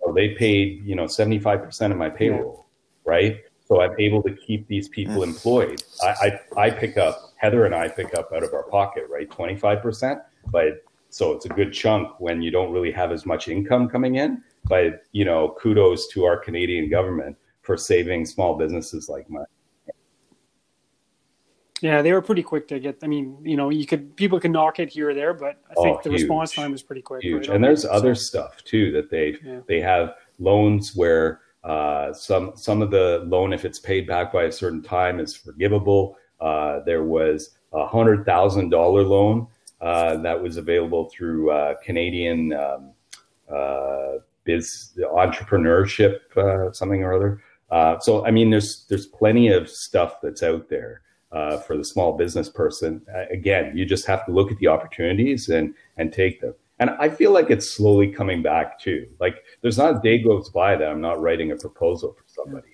[0.00, 2.66] So they paid, you know, seventy five percent of my payroll,
[3.04, 3.40] right?
[3.66, 5.82] So I'm able to keep these people employed.
[6.00, 9.28] I, I, I pick up Heather and I pick up out of our pocket, right,
[9.28, 10.20] twenty five percent,
[10.52, 14.16] but so it's a good chunk when you don't really have as much income coming
[14.16, 14.42] in.
[14.68, 19.44] But you know, kudos to our Canadian government for saving small businesses like mine.
[21.82, 22.98] Yeah, they were pretty quick to get.
[23.02, 25.74] I mean, you know, you could people can knock it here or there, but I
[25.82, 27.22] think oh, the huge, response time was pretty quick.
[27.22, 27.48] Huge.
[27.48, 29.60] Right and there's other stuff too that they yeah.
[29.68, 34.44] they have loans where uh, some some of the loan, if it's paid back by
[34.44, 36.16] a certain time, is forgivable.
[36.40, 39.46] Uh, there was a hundred thousand dollar loan
[39.82, 42.92] uh, that was available through uh, Canadian um,
[43.52, 44.12] uh,
[44.46, 50.20] biz entrepreneurship, uh, something or other Uh, so I mean, there's there's plenty of stuff
[50.22, 53.04] that's out there uh, for the small business person.
[53.30, 56.54] Again, you just have to look at the opportunities and and take them.
[56.78, 59.08] And I feel like it's slowly coming back too.
[59.18, 62.68] Like there's not a day goes by that I'm not writing a proposal for somebody.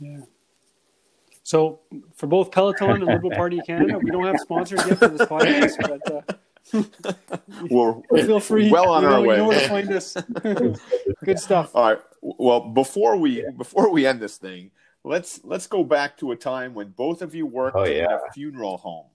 [0.00, 0.20] Yeah.
[1.42, 1.80] So
[2.16, 5.76] for both Peloton and Liberal Party Canada, we don't have sponsors yet for this podcast,
[5.80, 6.36] but uh,
[7.70, 8.70] We're feel free.
[8.70, 9.34] well on you our know, way.
[9.36, 10.16] You know where to find us.
[11.24, 11.70] Good stuff.
[11.74, 11.98] All right.
[12.22, 14.70] Well, before we before we end this thing,
[15.04, 18.18] let's let's go back to a time when both of you worked Oh, in yeah.
[18.28, 19.06] a funeral home.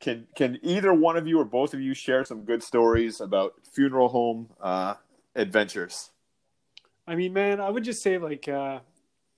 [0.00, 3.54] Can can either one of you or both of you share some good stories about
[3.72, 4.94] funeral home uh,
[5.34, 6.10] adventures?
[7.06, 8.80] I mean, man, I would just say like uh,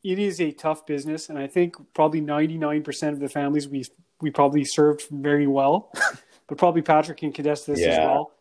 [0.04, 3.66] it is a tough business, and I think probably ninety nine percent of the families
[3.68, 3.84] we
[4.20, 5.92] we probably served very well,
[6.48, 8.32] but probably Patrick can contest this as well.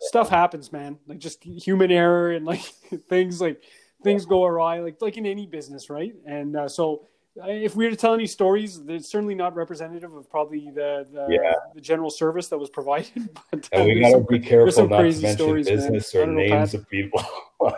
[0.00, 0.98] Stuff happens, man.
[1.06, 2.60] Like just human error and like
[3.08, 3.62] things like
[4.02, 6.14] things go awry, like like in any business, right?
[6.26, 7.06] And uh, so.
[7.40, 11.06] uh, If we were to tell any stories, it's certainly not representative of probably the
[11.12, 11.54] the, Yeah.
[11.74, 13.12] the general service that was provided.
[13.50, 16.18] But, uh, And we gotta some- be careful some not to mention stories, business I
[16.18, 17.22] or don't know, names of people.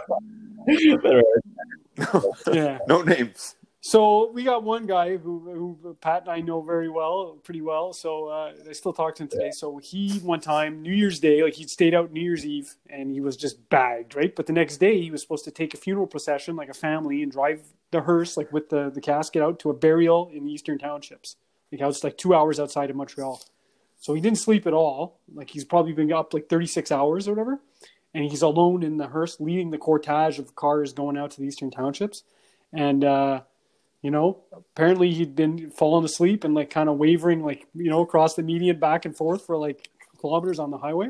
[2.53, 2.79] Yeah.
[2.89, 3.57] No names.
[3.87, 7.93] So we got one guy who, who Pat and I know very well, pretty well.
[7.93, 9.51] So uh, I still talk to him today.
[9.51, 13.13] So he one time New Year's Day, like he'd stayed out New Year's Eve, and
[13.13, 14.35] he was just bagged, right?
[14.35, 17.23] But the next day he was supposed to take a funeral procession, like a family,
[17.23, 17.61] and drive
[17.91, 21.37] the hearse, like with the the casket, out to a burial in the Eastern Townships.
[21.71, 23.43] Like was like two hours outside of Montreal.
[23.99, 25.21] So he didn't sleep at all.
[25.35, 27.61] Like he's probably been up like 36 hours or whatever.
[28.15, 31.47] And he's alone in the hearse leading the cortege of cars going out to the
[31.47, 32.23] Eastern Townships.
[32.73, 33.43] And, uh,
[34.05, 38.03] you know, apparently he'd been falling asleep and like kind of wavering, like, you know,
[38.03, 39.89] across the median back and forth for like
[40.21, 41.09] kilometers on the highway.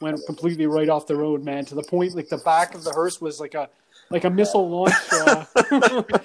[0.00, 2.90] Went completely right off the road, man, to the point like the back of the
[2.90, 3.70] hearse was like a,
[4.10, 5.44] like a missile launch, uh,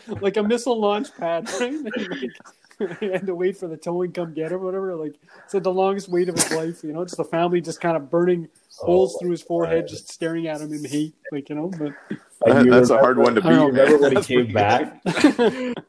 [0.20, 1.76] like a missile launch pad, right?
[2.80, 4.95] like, he had to wait for the towing come get him, whatever.
[4.95, 5.14] Like,
[5.45, 7.03] it's like the longest wait of his life, you know.
[7.05, 8.47] Just the family just kind of burning
[8.80, 9.89] holes through his forehead, God.
[9.89, 11.68] just staring at him in hate, like you know.
[11.68, 11.93] But
[12.47, 13.55] And you That's a hard one to I beat.
[13.55, 14.14] You remember man.
[14.14, 15.03] when he came back?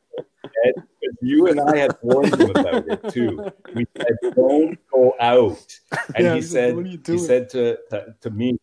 [1.22, 3.50] You and I had warned him about it too.
[3.74, 5.66] We said, "Don't go out,"
[6.14, 8.58] and Yeah, he he's said, "What are you "He doing?" said to, to to me,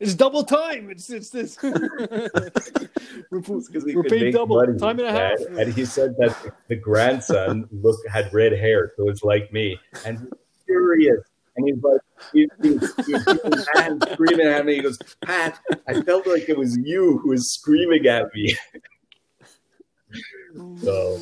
[0.00, 0.90] it's double time.
[0.90, 1.56] It's it's this.
[1.62, 1.70] we're
[3.30, 5.38] because we're paid double money, time and a half.
[5.50, 5.60] man.
[5.60, 6.36] And he said that
[6.68, 10.28] the grandson looked had red hair, so it's like me, and he's
[10.66, 11.20] furious.
[11.56, 12.00] And he's like,
[12.32, 13.12] he, he, he, he
[13.44, 14.74] was mad and screaming at me.
[14.74, 18.56] He goes, Pat, I felt like it was you who was screaming at me.
[20.82, 21.20] So,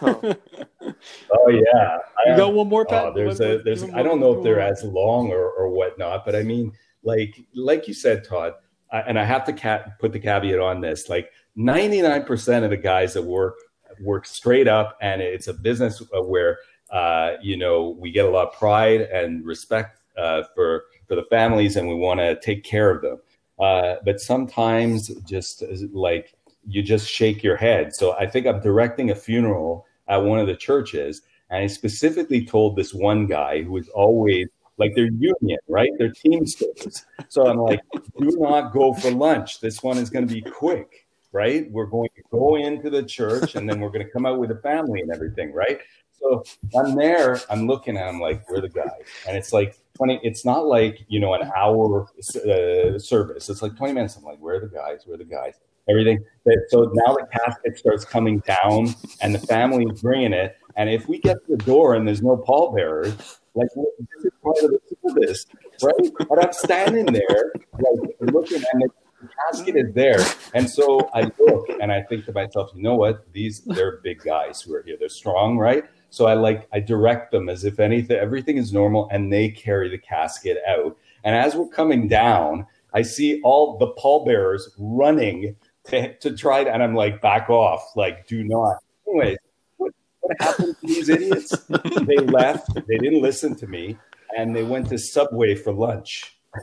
[0.00, 0.34] uh,
[1.32, 3.06] oh yeah, You I- got one more, Pat?
[3.06, 6.34] Oh, there's a there's I don't know if they're as long or, or whatnot, but
[6.34, 6.72] I mean,
[7.02, 8.54] like like you said, Todd,
[8.92, 11.08] I, and I have to ca- put the caveat on this.
[11.08, 13.54] Like 99% of the guys that work
[14.02, 16.58] work straight up, and it's a business uh, where
[16.90, 21.24] uh, you know we get a lot of pride and respect uh, for for the
[21.24, 23.18] families, and we want to take care of them.
[23.58, 25.62] Uh, but sometimes, just
[25.92, 26.34] like
[26.66, 27.94] you just shake your head.
[27.94, 32.44] So I think I'm directing a funeral at one of the churches, and I specifically
[32.44, 34.48] told this one guy who was always
[34.80, 35.90] like their union, right?
[35.98, 37.04] Their teamsters.
[37.28, 37.80] So I'm like,
[38.18, 39.60] do not go for lunch.
[39.60, 41.70] This one is going to be quick, right?
[41.70, 44.50] We're going to go into the church and then we're going to come out with
[44.50, 45.80] a family and everything, right?
[46.18, 46.42] So
[46.78, 49.04] I'm there, I'm looking at him like, we're the guys.
[49.28, 53.48] And it's like 20, it's not like, you know, an hour uh, service.
[53.48, 54.16] It's like 20 minutes.
[54.16, 55.54] I'm like, where are the guys, Where are the guys.
[55.90, 56.24] Everything.
[56.68, 60.56] So now the casket starts coming down and the family is bringing it.
[60.76, 64.56] And if we get to the door and there's no pallbearers, like this is part
[64.62, 65.46] of the service,
[65.82, 66.28] right?
[66.28, 70.24] But I'm standing there, like looking, and the casket is there,
[70.54, 73.30] and so I look and I think to myself, you know what?
[73.32, 74.96] These they're big guys who are here.
[74.98, 75.84] They're strong, right?
[76.10, 79.88] So I like I direct them as if anything, everything is normal, and they carry
[79.90, 80.96] the casket out.
[81.24, 85.56] And as we're coming down, I see all the pallbearers running
[85.86, 88.76] to, to try to, and I'm like, back off, like do not.
[89.08, 89.38] Anyways,
[89.76, 91.50] what, what happened to these idiots?
[91.68, 92.74] they left.
[92.86, 93.98] They didn't listen to me,
[94.36, 96.36] and they went to Subway for lunch.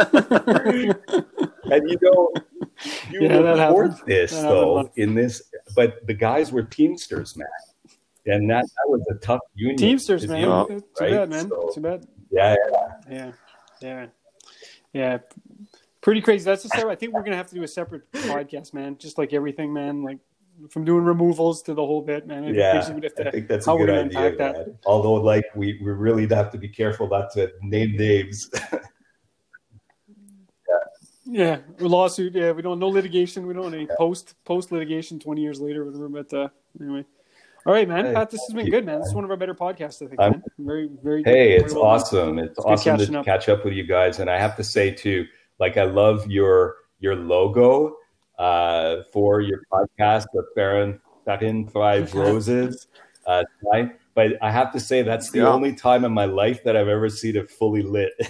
[0.00, 2.32] and you know,
[3.10, 5.42] you Yeah, report this That though in this,
[5.74, 7.46] but the guys were Teamsters, man,
[8.26, 9.76] and that that was a tough union.
[9.76, 10.40] Teamsters, man.
[10.40, 10.64] Yeah.
[10.68, 11.10] Too right?
[11.12, 11.48] bad, man.
[11.48, 12.06] So- Too bad.
[12.30, 12.88] Yeah, yeah.
[13.08, 13.32] Yeah,
[13.80, 14.06] yeah,
[14.92, 15.18] yeah.
[16.06, 16.44] Pretty crazy.
[16.44, 16.92] That's a separate.
[16.92, 18.96] I think we're gonna have to do a separate podcast, man.
[18.96, 20.04] Just like everything, man.
[20.04, 20.18] Like
[20.70, 22.44] from doing removals to the whole bit, man.
[22.44, 24.36] I think Yeah, basically to- I think that's a how we're good idea.
[24.36, 24.76] that.
[24.86, 28.48] Although, like, we, we really have to be careful not to name names.
[31.28, 32.34] Yeah, yeah, lawsuit.
[32.36, 33.48] Yeah, we don't no litigation.
[33.48, 35.18] We don't want any post post litigation.
[35.18, 36.08] Twenty years later, whatever.
[36.08, 36.48] But uh,
[36.80, 37.04] anyway,
[37.66, 38.06] all right, man.
[38.06, 39.00] Hey, Pat, this has been good, man.
[39.00, 40.00] This is one of our better podcasts.
[40.02, 40.20] I think.
[40.20, 40.42] I'm- man.
[40.58, 41.24] Very, very.
[41.24, 42.38] Hey, it's well awesome.
[42.38, 43.24] It's, It's awesome to up.
[43.24, 44.20] catch up with you guys.
[44.20, 45.26] And I have to say too,
[45.58, 47.96] like I love your your logo
[48.38, 52.86] uh, for your podcast, the Baron Baron Five Roses.
[53.26, 53.44] Uh,
[54.14, 55.52] but I have to say that's the Yeah.
[55.52, 58.12] only time in my life that I've ever seen it fully lit.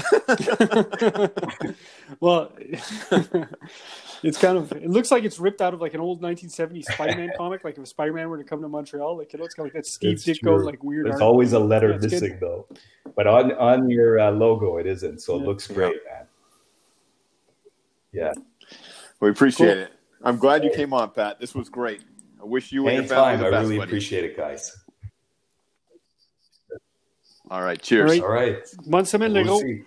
[2.20, 2.52] well,
[4.22, 4.70] it's kind of.
[4.72, 7.64] It looks like it's ripped out of like an old 1970s Spider-Man comic.
[7.64, 9.86] Like if Spider-Man were to come to Montreal, like you know, it's got like that
[9.86, 10.64] Steve It's Ditko true.
[10.64, 11.06] like weird.
[11.06, 11.22] There's art.
[11.22, 12.12] always a letter Yeah, it's good.
[12.12, 12.66] missing though.
[13.16, 15.20] But on on your uh, logo, it isn't.
[15.20, 16.26] So it looks great, man.
[18.12, 18.32] Yeah.
[19.20, 19.82] We appreciate Cool.
[19.84, 19.92] it.
[20.22, 21.38] I'm glad you came on, Pat.
[21.40, 22.02] This was great.
[22.40, 23.40] I wish you and your family Anytime.
[23.40, 23.62] the I best.
[23.64, 23.88] really buddy.
[23.90, 24.76] appreciate it, guys.
[27.50, 27.80] All right.
[27.80, 28.20] Cheers.
[28.20, 28.52] All right.
[28.52, 28.68] All right.
[28.84, 29.82] One semaine We'll see.